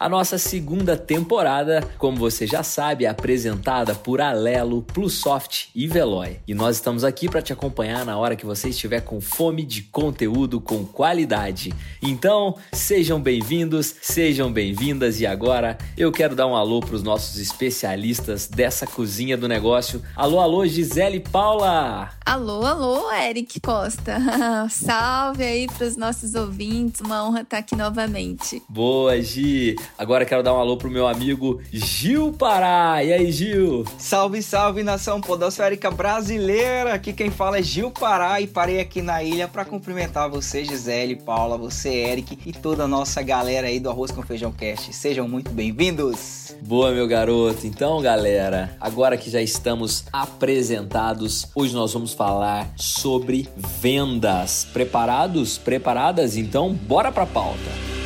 A 0.00 0.08
nossa 0.08 0.38
segunda 0.38 0.96
temporada, 0.96 1.86
como 1.98 2.16
você 2.16 2.46
já 2.46 2.62
sabe, 2.62 3.04
é 3.04 3.08
apresentada 3.08 3.94
por 3.94 4.18
Alelo, 4.18 4.80
Plusoft 4.80 5.68
e 5.74 5.86
Veloy. 5.86 6.38
E 6.48 6.54
nós 6.54 6.76
estamos 6.76 7.04
aqui 7.04 7.28
para 7.28 7.42
te 7.42 7.52
acompanhar 7.52 8.06
na 8.06 8.16
hora 8.16 8.34
que 8.34 8.46
você 8.46 8.70
estiver 8.70 9.02
com 9.02 9.20
fome 9.20 9.62
de 9.62 9.82
conteúdo 9.82 10.58
com 10.58 10.86
qualidade. 10.86 11.74
Então, 12.00 12.56
sejam 12.72 13.20
bem-vindos, 13.20 13.94
sejam 14.00 14.50
bem-vindas 14.50 15.20
e 15.20 15.26
agora 15.26 15.76
eu 15.98 16.10
quero 16.10 16.34
dar 16.34 16.46
um 16.46 16.56
alô 16.56 16.80
para 16.80 16.94
os 16.94 17.02
nossos 17.02 17.36
especialistas 17.38 18.46
dessa 18.46 18.86
cozinha 18.86 19.36
do 19.36 19.46
negócio. 19.46 20.00
Alô, 20.16 20.40
alô, 20.40 20.66
Gisele 20.66 21.20
Paula! 21.20 22.08
Alô, 22.24 22.64
alô, 22.64 23.12
Eric 23.12 23.60
Costa. 23.60 24.16
Salve 24.70 25.42
aí 25.42 25.66
para 25.66 25.86
os 25.86 25.96
nossos 25.96 26.34
ouvintes. 26.34 27.02
Uma 27.02 27.26
honra 27.26 27.42
estar 27.42 27.58
aqui 27.58 27.76
novamente. 27.76 28.62
Boa, 28.66 29.20
Gi. 29.20 29.76
Agora 29.98 30.24
quero 30.24 30.42
dar 30.42 30.54
um 30.54 30.58
alô 30.58 30.76
pro 30.76 30.90
meu 30.90 31.06
amigo 31.06 31.60
Gil 31.72 32.32
Pará. 32.32 33.02
E 33.04 33.12
aí, 33.12 33.30
Gil? 33.30 33.84
Salve, 33.98 34.42
salve, 34.42 34.82
nação 34.82 35.20
podosférica 35.20 35.90
brasileira. 35.90 36.94
Aqui 36.94 37.12
quem 37.12 37.30
fala 37.30 37.58
é 37.58 37.62
Gil 37.62 37.90
Pará 37.90 38.40
e 38.40 38.46
parei 38.46 38.80
aqui 38.80 39.02
na 39.02 39.22
ilha 39.22 39.46
para 39.46 39.64
cumprimentar 39.64 40.28
você, 40.30 40.64
Gisele, 40.64 41.16
Paula, 41.16 41.58
você, 41.58 41.88
Eric 41.88 42.38
e 42.46 42.52
toda 42.52 42.84
a 42.84 42.88
nossa 42.88 43.22
galera 43.22 43.66
aí 43.66 43.78
do 43.78 43.90
Arroz 43.90 44.10
com 44.10 44.22
Feijão 44.22 44.52
Cast. 44.52 44.92
Sejam 44.92 45.28
muito 45.28 45.50
bem-vindos. 45.50 46.54
Boa, 46.62 46.92
meu 46.92 47.06
garoto. 47.06 47.66
Então, 47.66 48.00
galera, 48.00 48.76
agora 48.80 49.16
que 49.16 49.30
já 49.30 49.40
estamos 49.40 50.04
apresentados, 50.12 51.46
hoje 51.54 51.74
nós 51.74 51.92
vamos 51.92 52.12
falar 52.12 52.72
sobre 52.76 53.48
vendas. 53.56 54.66
Preparados? 54.72 55.58
Preparadas? 55.58 56.36
Então, 56.36 56.72
bora 56.72 57.10
pra 57.10 57.26
pauta. 57.26 57.99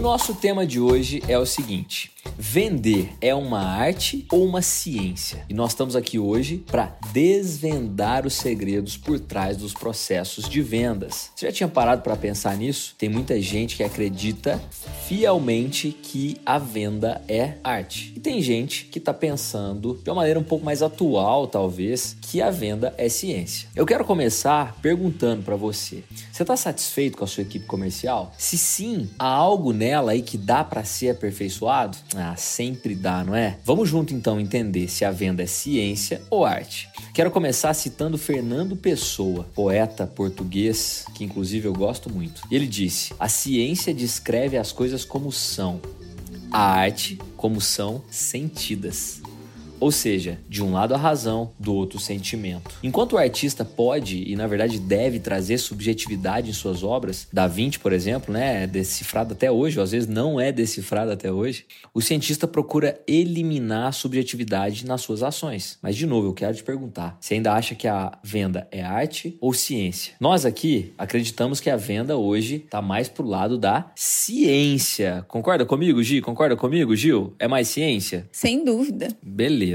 O 0.00 0.02
nosso 0.02 0.34
tema 0.34 0.66
de 0.66 0.80
hoje 0.80 1.22
é 1.28 1.38
o 1.38 1.44
seguinte: 1.44 2.10
Vender 2.38 3.12
é 3.20 3.34
uma 3.34 3.60
arte 3.60 4.26
ou 4.32 4.46
uma 4.46 4.62
ciência? 4.62 5.44
E 5.46 5.52
nós 5.52 5.72
estamos 5.72 5.94
aqui 5.94 6.18
hoje 6.18 6.64
para 6.70 6.96
desvendar 7.12 8.26
os 8.26 8.32
segredos 8.32 8.96
por 8.96 9.20
trás 9.20 9.58
dos 9.58 9.74
processos 9.74 10.48
de 10.48 10.62
vendas. 10.62 11.30
Você 11.36 11.46
já 11.46 11.52
tinha 11.52 11.68
parado 11.68 12.00
para 12.00 12.16
pensar 12.16 12.56
nisso? 12.56 12.94
Tem 12.96 13.10
muita 13.10 13.38
gente 13.42 13.76
que 13.76 13.82
acredita 13.82 14.58
fielmente 15.06 15.90
que 15.90 16.38
a 16.46 16.56
venda 16.56 17.20
é 17.28 17.56
arte. 17.62 18.14
E 18.16 18.20
tem 18.20 18.40
gente 18.40 18.86
que 18.86 18.98
está 18.98 19.12
pensando 19.12 20.00
de 20.02 20.08
uma 20.08 20.16
maneira 20.16 20.40
um 20.40 20.44
pouco 20.44 20.64
mais 20.64 20.82
atual, 20.82 21.46
talvez, 21.46 22.16
que 22.22 22.40
a 22.40 22.50
venda 22.50 22.94
é 22.96 23.10
ciência. 23.10 23.68
Eu 23.76 23.84
quero 23.84 24.04
começar 24.04 24.78
perguntando 24.80 25.42
para 25.42 25.56
você: 25.56 26.04
você 26.32 26.42
está 26.42 26.56
satisfeito 26.56 27.18
com 27.18 27.24
a 27.24 27.28
sua 27.28 27.42
equipe 27.42 27.66
comercial? 27.66 28.32
Se 28.38 28.56
sim, 28.56 29.10
há 29.18 29.26
algo 29.28 29.74
nela 29.74 29.89
aí 29.94 30.22
que 30.22 30.36
dá 30.36 30.62
para 30.62 30.84
ser 30.84 31.10
aperfeiçoado? 31.10 31.96
Ah, 32.14 32.34
sempre 32.36 32.94
dá, 32.94 33.24
não 33.24 33.34
é? 33.34 33.58
Vamos 33.64 33.88
junto 33.88 34.14
então 34.14 34.40
entender 34.40 34.88
se 34.88 35.04
a 35.04 35.10
venda 35.10 35.42
é 35.42 35.46
ciência 35.46 36.22
ou 36.30 36.44
arte. 36.44 36.88
Quero 37.14 37.30
começar 37.30 37.74
citando 37.74 38.18
Fernando 38.18 38.76
Pessoa, 38.76 39.46
poeta 39.54 40.06
português, 40.06 41.04
que 41.14 41.24
inclusive 41.24 41.66
eu 41.66 41.72
gosto 41.72 42.10
muito. 42.10 42.42
Ele 42.50 42.66
disse: 42.66 43.12
A 43.18 43.28
ciência 43.28 43.92
descreve 43.92 44.56
as 44.56 44.72
coisas 44.72 45.04
como 45.04 45.32
são, 45.32 45.80
a 46.50 46.60
arte 46.60 47.18
como 47.36 47.60
são 47.60 48.02
sentidas. 48.10 49.20
Ou 49.80 49.90
seja, 49.90 50.38
de 50.48 50.62
um 50.62 50.72
lado 50.72 50.94
a 50.94 50.98
razão, 50.98 51.52
do 51.58 51.74
outro 51.74 51.98
o 51.98 52.00
sentimento. 52.00 52.76
Enquanto 52.82 53.14
o 53.14 53.18
artista 53.18 53.64
pode 53.64 54.22
e 54.30 54.36
na 54.36 54.46
verdade 54.46 54.78
deve 54.78 55.18
trazer 55.18 55.58
subjetividade 55.58 56.50
em 56.50 56.52
suas 56.52 56.82
obras, 56.84 57.26
Da 57.32 57.46
Vinci, 57.46 57.78
por 57.78 57.92
exemplo, 57.92 58.32
né, 58.32 58.64
é 58.64 58.66
decifrado 58.66 59.32
até 59.32 59.50
hoje, 59.50 59.78
ou 59.78 59.84
às 59.84 59.92
vezes 59.92 60.08
não 60.08 60.38
é 60.38 60.52
decifrado 60.52 61.10
até 61.10 61.32
hoje, 61.32 61.64
o 61.94 62.02
cientista 62.02 62.46
procura 62.46 63.00
eliminar 63.06 63.88
a 63.88 63.92
subjetividade 63.92 64.86
nas 64.86 65.00
suas 65.00 65.22
ações. 65.22 65.78
Mas 65.82 65.96
de 65.96 66.06
novo, 66.06 66.28
eu 66.28 66.34
quero 66.34 66.54
te 66.54 66.62
perguntar, 66.62 67.16
você 67.20 67.34
ainda 67.34 67.52
acha 67.52 67.74
que 67.74 67.88
a 67.88 68.12
venda 68.22 68.68
é 68.70 68.82
arte 68.82 69.36
ou 69.40 69.54
ciência? 69.54 70.14
Nós 70.20 70.44
aqui 70.44 70.92
acreditamos 70.98 71.60
que 71.60 71.70
a 71.70 71.76
venda 71.76 72.16
hoje 72.16 72.56
está 72.56 72.82
mais 72.82 73.08
pro 73.08 73.26
lado 73.26 73.56
da 73.56 73.90
ciência. 73.94 75.24
Concorda 75.26 75.64
comigo, 75.64 76.02
Gi? 76.02 76.20
Concorda 76.20 76.56
comigo, 76.56 76.94
Gil? 76.94 77.34
É 77.38 77.48
mais 77.48 77.68
ciência? 77.68 78.28
Sem 78.30 78.64
dúvida. 78.64 79.08
Beleza. 79.22 79.69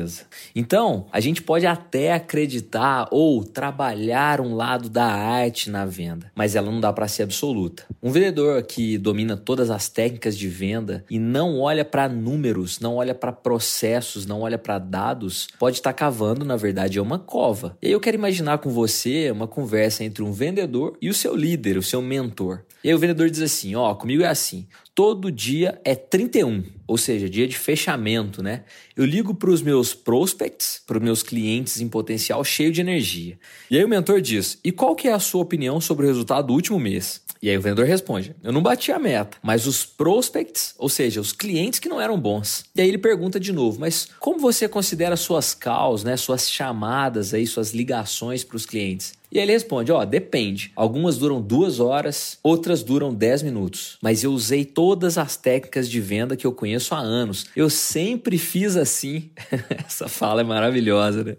Então, 0.55 1.05
a 1.11 1.19
gente 1.19 1.41
pode 1.41 1.65
até 1.65 2.13
acreditar 2.13 3.07
ou 3.11 3.43
trabalhar 3.43 4.41
um 4.41 4.55
lado 4.55 4.89
da 4.89 5.05
arte 5.05 5.69
na 5.69 5.85
venda, 5.85 6.31
mas 6.35 6.55
ela 6.55 6.71
não 6.71 6.79
dá 6.79 6.91
para 6.91 7.07
ser 7.07 7.23
absoluta. 7.23 7.85
Um 8.01 8.11
vendedor 8.11 8.61
que 8.63 8.97
domina 8.97 9.37
todas 9.37 9.69
as 9.69 9.89
técnicas 9.89 10.37
de 10.37 10.47
venda 10.47 11.03
e 11.09 11.19
não 11.19 11.59
olha 11.59 11.85
para 11.85 12.09
números, 12.09 12.79
não 12.79 12.95
olha 12.95 13.15
para 13.15 13.31
processos, 13.31 14.25
não 14.25 14.41
olha 14.41 14.57
para 14.57 14.79
dados, 14.79 15.47
pode 15.59 15.77
estar 15.77 15.93
tá 15.93 15.97
cavando, 15.97 16.45
na 16.45 16.55
verdade, 16.55 16.97
é 16.97 17.01
uma 17.01 17.19
cova. 17.19 17.77
E 17.81 17.87
aí 17.87 17.93
eu 17.93 17.99
quero 17.99 18.17
imaginar 18.17 18.57
com 18.59 18.69
você 18.69 19.31
uma 19.31 19.47
conversa 19.47 20.03
entre 20.03 20.23
um 20.23 20.31
vendedor 20.31 20.97
e 21.01 21.09
o 21.09 21.13
seu 21.13 21.35
líder, 21.35 21.77
o 21.77 21.83
seu 21.83 22.01
mentor. 22.01 22.61
E 22.85 22.89
aí 22.89 22.93
o 22.93 22.99
vendedor 22.99 23.31
diz 23.31 23.41
assim: 23.41 23.73
"Ó, 23.73 23.95
comigo 23.95 24.21
é 24.21 24.27
assim, 24.27 24.67
todo 24.93 25.31
dia 25.31 25.81
é 25.83 25.95
31, 25.95 26.63
ou 26.85 26.99
seja, 26.99 27.27
dia 27.27 27.47
de 27.47 27.57
fechamento, 27.57 28.43
né? 28.43 28.63
Eu 28.95 29.05
ligo 29.05 29.33
para 29.33 29.49
os 29.49 29.59
meus 29.63 29.95
prospects, 29.95 30.83
para 30.85 30.99
os 30.99 31.03
meus 31.03 31.23
clientes 31.23 31.81
em 31.81 31.89
potencial 31.89 32.43
cheio 32.43 32.71
de 32.71 32.81
energia. 32.81 33.39
E 33.71 33.77
aí 33.79 33.83
o 33.83 33.89
mentor 33.89 34.21
diz: 34.21 34.59
"E 34.63 34.71
qual 34.71 34.95
que 34.95 35.07
é 35.07 35.13
a 35.13 35.19
sua 35.19 35.41
opinião 35.41 35.81
sobre 35.81 36.05
o 36.05 36.07
resultado 36.07 36.45
do 36.45 36.53
último 36.53 36.79
mês?" 36.79 37.21
E 37.41 37.49
aí 37.49 37.57
o 37.57 37.61
vendedor 37.61 37.87
responde: 37.87 38.35
"Eu 38.43 38.51
não 38.51 38.61
bati 38.61 38.91
a 38.91 38.99
meta, 38.99 39.35
mas 39.41 39.65
os 39.65 39.83
prospects, 39.83 40.75
ou 40.77 40.87
seja, 40.87 41.19
os 41.19 41.31
clientes 41.31 41.79
que 41.79 41.89
não 41.89 41.99
eram 41.99 42.19
bons." 42.19 42.65
E 42.75 42.81
aí 42.81 42.87
ele 42.87 42.99
pergunta 42.99 43.39
de 43.39 43.51
novo: 43.51 43.79
"Mas 43.79 44.09
como 44.19 44.37
você 44.37 44.67
considera 44.67 45.17
suas 45.17 45.55
calls, 45.55 46.03
né, 46.03 46.15
suas 46.15 46.47
chamadas 46.47 47.33
aí, 47.33 47.47
suas 47.47 47.73
ligações 47.73 48.43
para 48.43 48.57
os 48.57 48.65
clientes?" 48.67 49.15
E 49.31 49.39
ele 49.39 49.51
responde: 49.51 49.91
Ó, 49.91 50.01
oh, 50.01 50.05
depende. 50.05 50.71
Algumas 50.75 51.17
duram 51.17 51.41
duas 51.41 51.79
horas, 51.79 52.37
outras 52.41 52.83
duram 52.83 53.13
dez 53.13 53.41
minutos. 53.41 53.97
Mas 54.01 54.23
eu 54.23 54.31
usei 54.31 54.65
todas 54.65 55.17
as 55.17 55.35
técnicas 55.35 55.89
de 55.89 55.99
venda 55.99 56.35
que 56.35 56.45
eu 56.45 56.51
conheço 56.51 56.95
há 56.95 56.99
anos. 56.99 57.47
Eu 57.55 57.69
sempre 57.69 58.37
fiz 58.37 58.75
assim. 58.75 59.29
Essa 59.85 60.07
fala 60.07 60.41
é 60.41 60.43
maravilhosa, 60.43 61.23
né? 61.23 61.37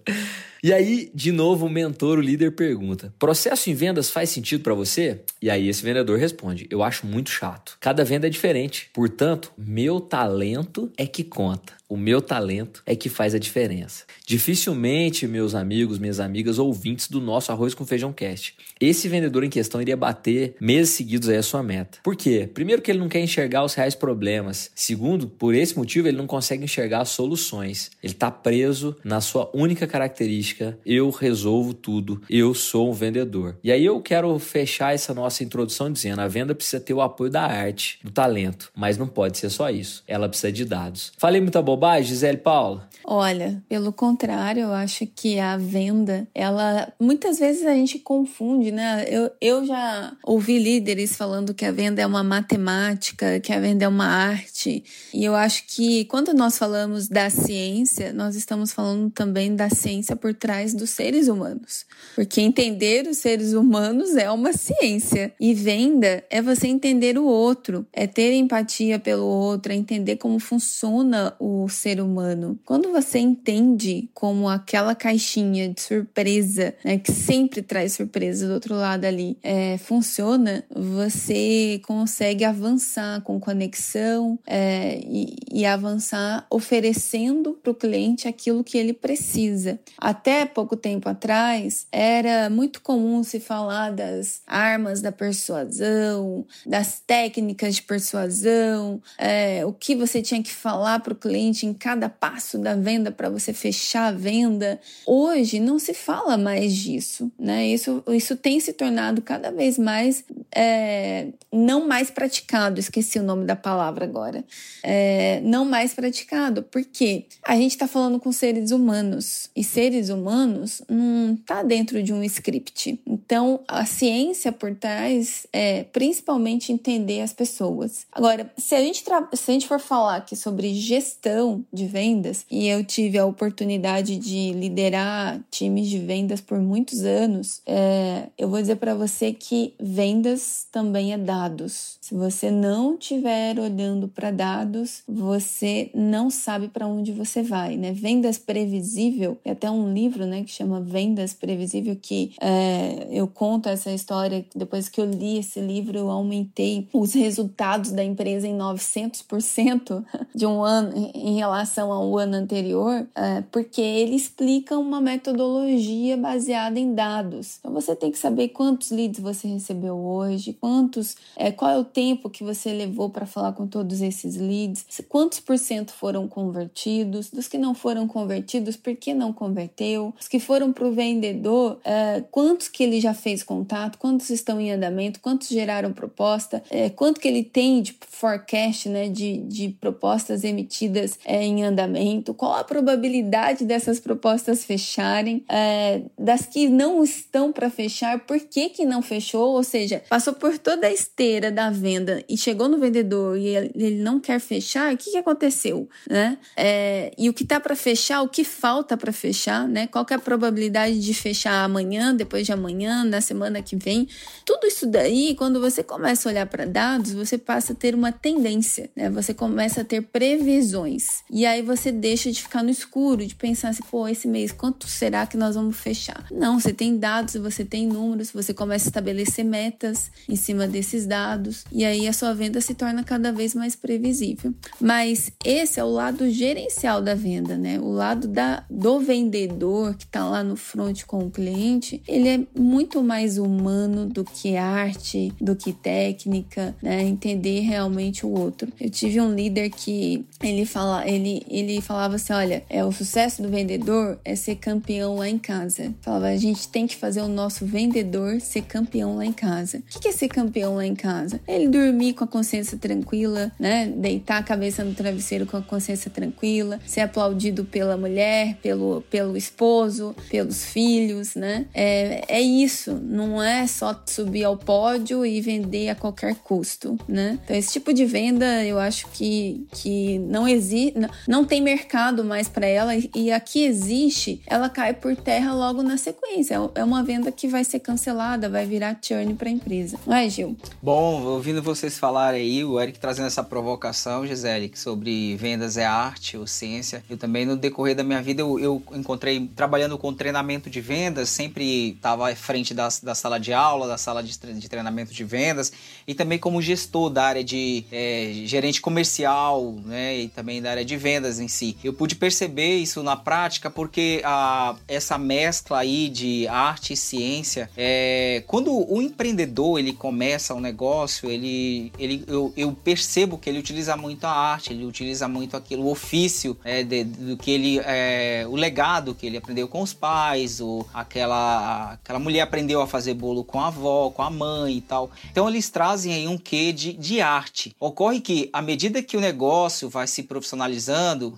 E 0.63 0.73
aí, 0.73 1.11
de 1.15 1.31
novo, 1.31 1.67
o 1.67 1.71
mentor, 1.71 2.19
o 2.19 2.21
líder 2.21 2.53
pergunta: 2.53 3.15
processo 3.19 3.71
em 3.71 3.75
vendas 3.75 4.11
faz 4.11 4.31
sentido 4.31 4.63
para 4.63 4.75
você? 4.75 5.21
E 5.41 5.49
aí 5.49 5.69
esse 5.69 5.83
vendedor 5.83 6.19
responde: 6.19 6.67
eu 6.71 6.83
acho 6.83 7.07
muito 7.07 7.31
chato. 7.31 7.77
Cada 7.81 8.05
venda 8.05 8.27
é 8.27 8.31
diferente. 8.31 8.91
Portanto, 8.93 9.53
meu 9.57 10.01
talento 10.01 10.91
é 10.97 11.07
que 11.07 11.23
conta. 11.23 11.75
O 11.89 11.97
meu 11.97 12.21
talento 12.21 12.83
é 12.85 12.97
que 12.97 13.09
faz 13.09 13.33
a 13.33 13.39
diferença. 13.39 14.05
Dificilmente, 14.27 15.27
meus 15.29 15.55
amigos, 15.55 16.01
minhas 16.01 16.19
amigas, 16.19 16.59
ouvintes 16.59 17.09
do 17.09 17.21
nosso 17.21 17.53
Arroz 17.53 17.75
com 17.75 17.87
Feijão 17.87 18.13
Cast, 18.13 18.57
esse 18.81 19.09
vendedor 19.09 19.45
em 19.45 19.51
questão 19.51 19.81
iria 19.81 19.97
bater 19.97 20.57
meses 20.61 20.91
seguidos 20.95 21.29
aí 21.29 21.37
a 21.37 21.43
sua 21.45 21.63
meta. 21.63 21.99
Por 22.03 22.17
quê? 22.17 22.51
Primeiro 22.53 22.83
que 22.83 22.91
ele 22.91 22.99
não 22.99 23.09
quer 23.09 23.21
enxergar 23.21 23.65
os 23.65 23.75
reais 23.75 23.95
problemas. 23.95 24.71
Segundo, 24.75 25.29
por 25.29 25.55
esse 25.55 25.77
motivo, 25.79 26.09
ele 26.09 26.17
não 26.17 26.27
consegue 26.27 26.65
enxergar 26.65 27.03
as 27.03 27.11
soluções. 27.11 27.93
Ele 28.03 28.13
está 28.13 28.31
preso 28.33 28.97
na 29.05 29.21
sua 29.21 29.49
única 29.55 29.87
característica: 29.87 30.77
eu 30.85 31.09
resolvo 31.11 31.73
tudo, 31.73 32.21
eu 32.29 32.53
sou 32.53 32.91
um 32.91 32.93
vendedor. 32.93 33.57
E 33.63 33.71
aí 33.71 33.85
eu 33.85 34.01
quero 34.01 34.37
fechar 34.41 34.93
essa 34.93 35.15
nossa 35.15 35.45
introdução 35.45 35.93
dizendo: 35.93 36.21
a 36.21 36.27
venda 36.27 36.53
precisa 36.53 36.81
ter 36.81 36.95
o 36.95 37.01
apoio 37.01 37.31
da 37.31 37.43
arte, 37.43 38.01
do 38.03 38.11
talento, 38.11 38.73
mas 38.75 38.99
não 38.99 39.07
pode 39.07 39.39
ser 39.39 39.51
só 39.51 39.71
isso. 39.71 40.03
Ela 40.09 40.29
precisa 40.29 40.51
de 40.51 40.65
dados. 40.65 41.13
Falei 41.17 41.41
muita 41.41 41.63
bobagem, 41.77 42.09
Gisele 42.09 42.39
Paula? 42.39 42.89
Olha, 43.09 43.63
pelo 43.69 43.93
contrário, 43.93 44.63
eu 44.63 44.73
acho 44.73 45.07
que 45.07 45.39
a 45.39 45.57
venda, 45.57 46.27
ela 46.35 46.93
muitas 46.99 47.39
vezes 47.39 47.65
a 47.65 47.73
gente 47.73 48.01
confunde, 48.01 48.73
né? 48.73 49.05
Eu, 49.09 49.31
eu 49.41 49.65
já 49.65 50.13
ouvi 50.25 50.59
líderes 50.59 51.15
falando 51.15 51.55
que 51.55 51.65
a 51.65 51.71
venda 51.71 52.03
é 52.03 52.07
uma 52.07 52.25
matemática, 52.25 53.39
que 53.39 53.53
a 53.53 53.61
venda 53.61 53.85
é 53.85 53.89
uma 53.89 54.07
arte. 54.07 54.83
E 55.15 55.25
eu 55.25 55.37
acho 55.37 55.65
que 55.69 56.05
quando 56.07 56.35
nós 56.35 56.59
falamos 56.59 57.07
da 57.07 57.31
ciência, 57.31 58.13
nós 58.13 58.35
estamos 58.35 58.73
falando 58.73 59.09
também 59.11 59.55
da 59.55 59.71
ciência 59.71 60.17
por 60.17 60.35
trás 60.35 60.75
dos 60.75 60.91
seres 60.91 61.29
humanos. 61.29 61.87
Porque 62.17 62.41
entender 62.41 63.07
os 63.07 63.19
seres 63.19 63.53
humanos 63.53 64.17
é 64.17 64.29
uma 64.33 64.53
ciência. 64.53 65.33
E 65.39 65.55
venda 65.55 66.25
é 66.29 66.43
você 66.43 66.67
entender 66.67 67.19
o 67.19 67.25
outro, 67.25 67.87
é 67.93 68.09
ter 68.09 68.33
empatia 68.33 68.99
pelo 68.99 69.27
outro, 69.27 69.71
é 69.71 69.77
entender 69.77 70.17
como 70.17 70.41
funciona 70.41 71.33
o 71.39 71.66
ser 71.69 72.01
humano. 72.01 72.59
Quando 72.65 72.91
você 72.91 73.19
entende 73.19 74.09
como 74.15 74.49
aquela 74.49 74.95
caixinha 74.95 75.69
de 75.69 75.81
surpresa, 75.81 76.75
né, 76.85 76.99
que 76.99 77.13
sempre 77.13 77.63
traz 77.63 77.93
surpresa 77.93 78.47
do 78.47 78.55
outro 78.55 78.75
lado 78.75 79.05
ali, 79.05 79.37
é, 79.43 79.79
funciona, 79.79 80.65
você 80.71 81.81
consegue 81.87 82.45
avançar 82.45 83.21
com 83.23 83.39
conexão 83.39 84.39
é, 84.47 85.01
e, 85.05 85.37
e 85.53 85.65
avançar 85.65 86.47
oferecendo 86.51 87.59
para 87.63 87.71
o 87.71 87.75
cliente 87.75 88.29
aquilo 88.29 88.65
que 88.65 88.77
ele 88.77 88.93
precisa. 88.93 89.79
Até 89.99 90.45
pouco 90.45 90.77
tempo 90.77 91.09
atrás, 91.09 91.87
era 91.91 92.51
muito 92.51 92.81
comum 92.81 93.23
se 93.23 93.41
falar 93.41 93.91
das 93.91 94.43
armas 94.47 95.01
da 95.01 95.13
persuasão, 95.13 96.45
das 96.67 97.01
técnicas 97.07 97.77
de 97.77 97.83
persuasão, 97.83 99.01
é, 99.17 99.65
o 99.65 99.73
que 99.73 99.95
você 99.95 100.21
tinha 100.21 100.43
que 100.43 100.53
falar 100.53 101.01
para 101.01 101.13
o 101.13 101.17
cliente 101.17 101.56
em 101.65 101.73
cada 101.73 102.09
passo 102.09 102.59
da 102.59 102.75
venda 102.75 103.13
para 103.13 103.31
você 103.31 103.53
fechar 103.53 104.09
a 104.09 104.13
venda. 104.13 104.81
Hoje 105.07 105.61
não 105.61 105.79
se 105.79 105.95
fala 105.95 106.37
mais 106.37 106.75
disso, 106.75 107.31
né? 107.39 107.67
Isso, 107.69 108.03
isso 108.09 108.37
tem 108.37 108.59
se 108.59 108.73
tornado 108.73 109.23
cada 109.23 109.51
vez 109.51 109.79
mais 109.79 110.25
é, 110.55 111.29
não 111.53 111.87
mais 111.87 112.11
praticado. 112.11 112.81
Esqueci 112.81 113.19
o 113.19 113.23
nome 113.23 113.45
da 113.45 113.55
palavra 113.55 114.05
agora. 114.05 114.45
É, 114.83 115.41
não 115.45 115.65
mais 115.65 115.95
praticado, 115.95 116.63
porque 116.63 117.27
a 117.45 117.55
gente 117.57 117.73
está 117.73 117.87
falando 117.87 118.19
com 118.19 118.33
seres 118.33 118.71
humanos 118.71 119.51
e 119.55 119.63
seres 119.63 120.09
humanos 120.09 120.83
não 120.89 121.35
está 121.35 121.63
dentro 121.63 122.03
de 122.03 122.13
um 122.13 122.23
script. 122.25 123.01
Então 123.07 123.61
a 123.69 123.85
ciência 123.85 124.51
por 124.51 124.75
trás 124.75 125.47
é 125.53 125.85
principalmente 125.85 126.73
entender 126.73 127.21
as 127.21 127.33
pessoas. 127.33 128.07
Agora, 128.11 128.51
se 128.57 128.75
a 128.75 128.81
gente 128.81 129.05
se 129.35 129.51
a 129.51 129.53
gente 129.53 129.69
for 129.69 129.79
falar 129.79 130.17
aqui 130.17 130.35
sobre 130.35 130.75
gestão 130.75 131.46
de 131.73 131.87
vendas 131.87 132.45
e 132.51 132.69
eu 132.69 132.85
tive 132.85 133.19
a 133.19 133.27
oportunidade 133.27 134.17
de 134.17 134.53
liderar 134.53 135.41
times 135.51 135.89
de 135.89 135.99
vendas 135.99 136.41
por 136.41 136.59
muitos 136.59 137.05
anos, 137.05 137.61
é, 137.67 138.29
eu 138.37 138.49
vou 138.49 138.61
dizer 138.61 138.77
para 138.77 138.95
você 138.95 139.33
que 139.33 139.75
vendas 139.81 140.67
também 140.71 141.13
é 141.13 141.19
dados. 141.19 141.99
Se 142.01 142.15
você 142.15 142.51
não 142.51 142.95
estiver 142.95 143.59
olhando 143.59 144.09
para 144.09 144.31
dados, 144.31 145.03
você 145.07 145.91
não 145.95 146.31
sabe 146.31 146.69
para 146.69 146.87
onde 146.87 147.13
você 147.13 147.43
vai, 147.43 147.77
né? 147.77 147.93
Vendas 147.93 148.39
previsível, 148.39 149.39
é 149.45 149.53
até 149.53 149.71
um 149.71 149.93
livro, 149.93 150.27
né, 150.27 150.43
que 150.43 150.51
chama 150.51 150.81
Vendas 150.81 151.33
Previsível, 151.33 151.97
que 152.01 152.33
é, 152.41 153.09
eu 153.11 153.27
conto 153.27 153.69
essa 153.69 153.91
história. 153.93 154.45
Depois 154.55 154.89
que 154.89 155.01
eu 155.01 155.05
li 155.05 155.39
esse 155.39 155.61
livro, 155.61 155.99
eu 155.99 156.11
aumentei 156.11 156.89
os 156.93 157.15
resultados 157.15 157.91
da 157.91 158.05
empresa 158.05 158.47
em 158.47 158.57
900% 158.57 160.05
de 160.35 160.47
um 160.47 160.63
ano 160.63 161.11
em 161.15 161.36
relação 161.37 161.93
ao 161.93 162.19
ano 162.19 162.35
anterior, 162.35 163.07
é, 163.15 163.43
porque 163.53 163.81
ele 163.81 164.17
explica 164.17 164.77
uma 164.77 165.01
metodologia 165.01 166.17
baseada 166.17 166.79
em 166.81 166.95
dados. 166.95 167.59
Então 167.61 167.73
você 167.73 167.95
tem 167.95 168.11
que 168.11 168.19
saber 168.19 168.49
quantos 168.49 168.91
leads 168.91 169.21
você 169.21 169.47
recebeu 169.47 169.97
hoje, 169.97 170.53
quantos, 170.53 171.17
é, 171.37 171.53
qual 171.53 171.71
é 171.71 171.79
o 171.79 171.85
tempo 171.85 172.29
que 172.29 172.43
você 172.43 172.73
levou 172.73 173.11
para 173.11 173.27
falar 173.27 173.53
com 173.53 173.67
todos 173.67 174.01
esses 174.01 174.37
leads, 174.37 174.85
quantos 175.09 175.41
por 175.41 175.59
cento 175.59 175.93
foram 175.93 176.27
convertidos, 176.27 177.31
dos 177.31 177.47
que 177.47 177.59
não 177.59 177.75
foram 177.75 178.09
convertidos, 178.09 178.77
por 178.77 178.97
que 178.97 179.15
não 179.15 179.33
converteu, 179.33 180.13
os 180.19 180.27
que 180.27 180.41
foram 180.41 180.73
para 180.73 180.87
o 180.87 180.93
vendedor, 180.93 181.79
é, 181.85 182.25
quantos 182.31 182.69
que 182.69 182.83
ele 182.83 183.01
já 183.01 183.15
fez 183.15 183.43
contato, 183.43 183.99
quantos 183.99 184.31
estão 184.31 184.61
em 184.61 184.73
andamento, 184.73 185.21
quantos 185.21 185.49
geraram 185.49 185.93
proposta, 185.93 186.63
é, 186.71 186.91
quanto 186.91 187.21
que 187.21 187.29
ele 187.29 187.45
tem 187.45 187.83
de 187.83 187.97
forecast, 188.09 188.89
né, 188.89 189.09
de, 189.09 189.39
de 189.39 189.69
propostas 189.69 190.45
emitidas 190.45 191.19
é, 191.27 191.43
em 191.43 191.65
andamento, 191.65 192.33
qual 192.33 192.55
a 192.55 192.63
probabilidade 192.63 193.65
dessas 193.65 193.99
propostas 193.99 194.65
fecharem, 194.65 195.45
é, 195.49 196.03
das 196.17 196.47
que 196.47 196.69
não 196.69 197.03
estão 197.03 197.51
para 197.51 197.69
fechar, 197.69 198.21
por 198.21 198.39
que 198.39 198.69
que 198.69 198.85
não 198.85 199.03
fechou, 199.03 199.55
ou 199.55 199.65
seja, 199.65 200.03
passou 200.09 200.35
por 200.35 200.57
toda 200.57 200.87
a 200.87 200.93
esteira 200.93 201.51
da 201.51 201.69
venda 201.69 202.23
e 202.29 202.39
chegou 202.39 202.69
no 202.69 202.79
vendedor 202.79 203.37
e 203.37 203.49
ele 203.49 203.97
não 203.97 204.21
quer 204.21 204.39
fechar, 204.39 204.95
o 204.95 204.97
que, 204.97 205.11
que 205.11 205.17
aconteceu, 205.17 205.89
né? 206.09 206.39
É, 206.57 207.13
e 207.19 207.29
o 207.29 207.35
que 207.35 207.43
está 207.43 207.59
para 207.59 207.75
fechar, 207.75 208.23
o 208.23 208.29
que 208.29 208.45
falta 208.45 208.97
para 208.97 209.13
fechar, 209.13 209.67
né? 209.67 209.89
Qual 209.89 210.07
é 210.09 210.15
a 210.15 210.21
probabilidade 210.21 211.01
de 211.01 211.13
fechar 211.13 211.65
amanhã, 211.65 212.15
depois 212.15 212.47
de 212.47 212.53
amanhã, 212.53 213.03
na 213.03 213.21
semana 213.21 213.61
que 213.61 213.75
vem? 213.75 214.07
Tudo 214.45 214.69
isso 214.69 214.87
daí, 214.87 215.35
quando 215.35 215.61
você 215.61 215.83
começa 215.83 216.29
a 216.29 216.31
olhar 216.31 216.47
para 216.47 216.65
dados, 216.65 217.13
você 217.13 217.37
passa 217.37 217.73
a 217.73 217.77
ter 217.77 217.97
uma 217.97 218.13
tendência, 218.13 218.89
né? 218.95 219.11
Você 219.11 219.35
começa 219.35 219.81
a 219.81 219.85
ter 219.85 220.03
previsões 220.03 221.16
e 221.31 221.45
aí 221.47 221.63
você 221.63 221.91
deixa 221.93 222.31
de 222.31 222.43
ficar 222.43 222.63
no 222.63 222.71
escuro, 222.71 223.27
de 223.27 223.35
pensar 223.35 223.71
assim, 223.71 223.83
pô, 223.91 224.07
esse 224.09 224.29
mês 224.29 224.53
quanto 224.53 224.87
será 224.89 225.27
que 225.27 225.37
nós 225.37 225.55
vamos 225.55 225.77
fechar? 225.77 226.27
Não, 226.31 226.59
você 226.59 226.73
tem 226.73 226.97
dados, 226.97 227.35
você 227.35 227.65
tem 227.65 227.87
números, 227.87 228.31
você 228.31 228.53
começa 228.53 228.87
a 228.87 228.91
estabelecer 228.91 229.45
metas 229.45 230.11
em 230.29 230.37
cima 230.37 230.67
desses 230.67 231.07
dados 231.07 231.65
e 231.71 231.85
aí 231.85 232.09
a 232.09 232.13
sua 232.13 232.35
venda 232.35 232.61
se 232.61 232.75
torna 232.75 233.05
cada 233.05 233.33
vez 233.33 233.55
mais 233.55 233.77
previsível. 233.77 234.55
Mas 234.81 235.31
esse 235.45 235.81
é 235.81 235.85
o 235.85 235.89
lado 235.89 236.31
gerencial 236.31 237.03
da 237.03 237.15
venda, 237.15 237.57
né? 237.57 237.79
O 237.81 237.91
lado 237.91 238.29
da, 238.29 238.65
do 238.71 239.01
vendedor 239.01 239.95
que 239.95 240.05
está 240.05 240.29
lá 240.29 240.43
no 240.43 240.57
front 240.57 241.05
com 241.05 241.19
o 241.19 241.31
cliente, 241.31 242.03
ele 242.07 242.29
é 242.29 242.41
muito 242.59 243.03
mais 243.03 243.39
humano 243.39 244.07
do 244.07 244.25
que 244.25 244.57
arte, 244.57 245.33
do 245.41 245.55
que 245.55 245.73
técnica, 245.73 246.75
né? 246.83 247.03
Entender 247.03 247.61
realmente 247.61 248.25
o 248.25 248.31
outro. 248.31 248.73
Eu 248.81 248.91
tive 248.91 249.21
um 249.21 249.35
líder 249.35 249.71
que 249.71 250.25
ele 250.43 250.65
fala, 250.65 251.06
ele, 251.07 251.43
ele 251.49 251.81
falava 251.81 252.17
assim, 252.17 252.33
olha, 252.33 252.65
é 252.69 252.85
o 252.85 252.93
sucesso 252.93 253.43
do 253.43 253.49
vendedor 253.49 254.19
é 254.25 254.35
ser 254.35 254.57
campeão 254.57 255.17
lá 255.17 255.29
em 255.29 255.39
casa. 255.39 255.95
Falava, 256.01 256.29
a 256.29 256.37
gente 256.37 256.69
tem 256.69 256.87
que 256.87 256.97
fazer 256.97 257.21
o 257.21 257.29
nosso 257.29 257.65
vendedor 257.65 258.41
ser 258.41 258.63
campeão 258.63 259.17
lá 259.17 259.25
em 259.25 259.33
casa. 259.33 259.83
O 259.95 260.01
que 260.01 260.09
é 260.09 260.13
ser 260.13 260.29
campeão 260.29 260.77
lá 260.77 260.87
em 260.87 260.95
casa? 260.95 261.41
Ele 261.47 261.69
dormir 261.69 262.15
com 262.15 262.25
a 262.25 262.27
consciência 262.27 262.77
tranquila, 262.77 263.53
né? 263.59 263.87
Deitar 263.87 264.39
a 264.39 264.43
cabeça 264.43 264.85
no 264.85 264.95
travesseiro 264.95 265.47
com 265.47 265.57
a 265.57 265.63
consciência 265.63 266.11
tranquila, 266.11 266.81
ser 266.87 267.03
aplaudido 267.03 267.65
pela 267.65 267.97
mulher, 267.97 268.57
pelo, 268.63 269.03
pelo 269.03 269.37
esposo, 269.37 270.15
pelos 270.29 270.65
filhos, 270.65 271.35
né? 271.35 271.67
É, 271.73 272.25
é 272.29 272.41
isso, 272.41 272.93
não 273.03 273.43
é 273.43 273.67
só 273.67 274.01
subir 274.07 274.45
ao 274.45 274.57
pódio 274.57 275.25
e 275.25 275.41
vender 275.41 275.89
a 275.89 275.95
qualquer 275.95 276.35
custo, 276.37 276.99
né? 277.09 277.39
Então, 277.45 277.57
esse 277.57 277.73
tipo 277.73 277.93
de 277.93 278.05
venda 278.05 278.65
eu 278.65 278.79
acho 278.79 279.09
que, 279.09 279.67
que 279.73 280.19
não 280.19 280.49
existe, 280.49 280.86
não, 281.27 281.45
tem 281.45 281.61
mercado 281.61 282.25
mais 282.25 282.49
para 282.49 282.67
ela 282.67 282.93
e 283.15 283.31
aqui 283.33 283.65
existe, 283.65 284.41
ela 284.47 284.69
cai 284.69 284.93
por 284.95 285.17
terra 285.17 285.53
logo 285.53 285.83
na 285.83 285.97
sequência. 285.97 286.59
É 286.75 286.85
uma 286.85 287.03
venda 287.03 287.31
que 287.33 287.49
vai 287.49 287.65
ser 287.65 287.81
cancelada, 287.81 288.49
vai 288.49 288.67
virar 288.67 288.99
churn 289.03 289.35
para 289.35 289.49
a 289.49 289.53
empresa. 289.53 289.99
Não 290.07 290.17
é, 290.17 290.29
Gil? 290.29 290.57
Bom, 290.83 291.23
ouvindo 291.23 291.63
vocês 291.63 291.99
falarem 291.99 292.41
aí, 292.41 292.65
o 292.65 292.81
Eric 292.81 292.99
trazendo 292.99 293.27
essa 293.27 293.43
provocação, 293.43 294.27
Gisele, 294.27 294.73
sobre 294.75 295.37
vendas 295.37 295.77
é 295.77 295.85
arte 295.85 296.37
ou 296.37 296.47
ciência. 296.47 297.03
Eu 297.09 297.17
também, 297.17 297.45
no 297.45 297.57
decorrer 297.57 297.95
da 297.95 298.05
minha 298.05 298.23
vida, 298.23 298.43
eu, 298.43 298.59
eu 298.59 298.83
encontrei, 298.93 299.49
trabalhando 299.55 299.97
com 299.99 300.13
treinamento 300.13 300.69
de 300.69 300.81
vendas, 300.81 301.29
sempre 301.29 301.91
estava 301.91 302.31
à 302.31 302.37
frente 302.37 302.75
da, 302.75 302.89
da 303.03 303.15
sala 303.15 303.39
de 303.39 303.53
aula, 303.53 303.87
da 303.87 303.99
sala 303.99 304.23
de, 304.23 304.37
de 304.39 304.69
treinamento 304.69 305.13
de 305.13 305.25
vendas, 305.25 305.73
e 306.07 306.15
também 306.15 306.39
como 306.39 306.61
gestor 306.61 307.11
da 307.11 307.25
área 307.25 307.45
de 307.45 307.85
é, 307.91 308.31
gerente 308.45 308.81
comercial, 308.81 309.75
né, 309.85 310.17
e 310.17 310.29
também 310.29 310.61
da 310.61 310.71
área 310.71 310.76
de 310.85 310.97
vendas 310.97 311.39
em 311.39 311.49
si. 311.49 311.77
Eu 311.83 311.93
pude 311.93 312.15
perceber 312.15 312.77
isso 312.79 313.03
na 313.03 313.17
prática 313.17 313.71
porque 313.71 314.21
a, 314.25 314.77
essa 314.89 315.19
mescla 315.19 315.79
aí 315.79 316.09
de 316.09 316.47
arte 316.49 316.93
e 316.93 316.97
ciência, 316.97 317.71
é, 317.77 318.43
quando 318.47 318.73
o 318.73 319.01
empreendedor 319.01 319.79
ele 319.79 319.93
começa 319.93 320.55
um 320.55 320.61
negócio, 320.61 321.31
ele, 321.31 321.93
ele 321.99 322.25
eu, 322.27 322.53
eu 322.57 322.73
percebo 322.73 323.39
que 323.39 323.49
ele 323.49 323.59
utiliza 323.59 323.97
muito 323.97 324.25
a 324.25 324.31
arte, 324.31 324.73
ele 324.73 324.85
utiliza 324.85 325.29
muito 325.29 325.57
aquilo, 325.57 325.85
o 325.85 325.91
ofício 325.91 326.57
é, 326.65 326.83
de, 326.83 327.05
do 327.05 327.37
que 327.37 327.51
ele, 327.51 327.81
é, 327.85 328.47
o 328.49 328.57
legado 328.57 329.15
que 329.15 329.27
ele 329.27 329.37
aprendeu 329.37 329.69
com 329.69 329.83
os 329.83 329.93
pais, 329.93 330.61
ou 330.61 330.87
aquela, 330.93 331.93
aquela 331.93 332.19
mulher 332.19 332.43
aprendeu 332.43 332.81
a 332.81 332.87
fazer 332.87 333.15
bolo 333.15 333.45
com 333.45 333.61
a 333.61 333.69
avó, 333.69 334.11
com 334.11 334.23
a 334.23 334.31
mãe 334.31 334.77
e 334.77 334.81
tal. 334.81 335.11
Então 335.31 335.49
eles 335.49 335.69
trazem 335.71 336.13
aí 336.13 336.29
um 336.29 336.39
quê 336.39 336.73
de, 336.73 336.93
de 336.93 337.21
arte. 337.21 337.75
Ocorre 337.79 338.21
que 338.21 338.49
à 338.53 338.63
medida 338.63 339.03
que 339.03 339.17
o 339.17 339.21
negócio 339.21 339.89
vai 339.89 340.07
se 340.07 340.23
profissionalizando, 340.23 340.66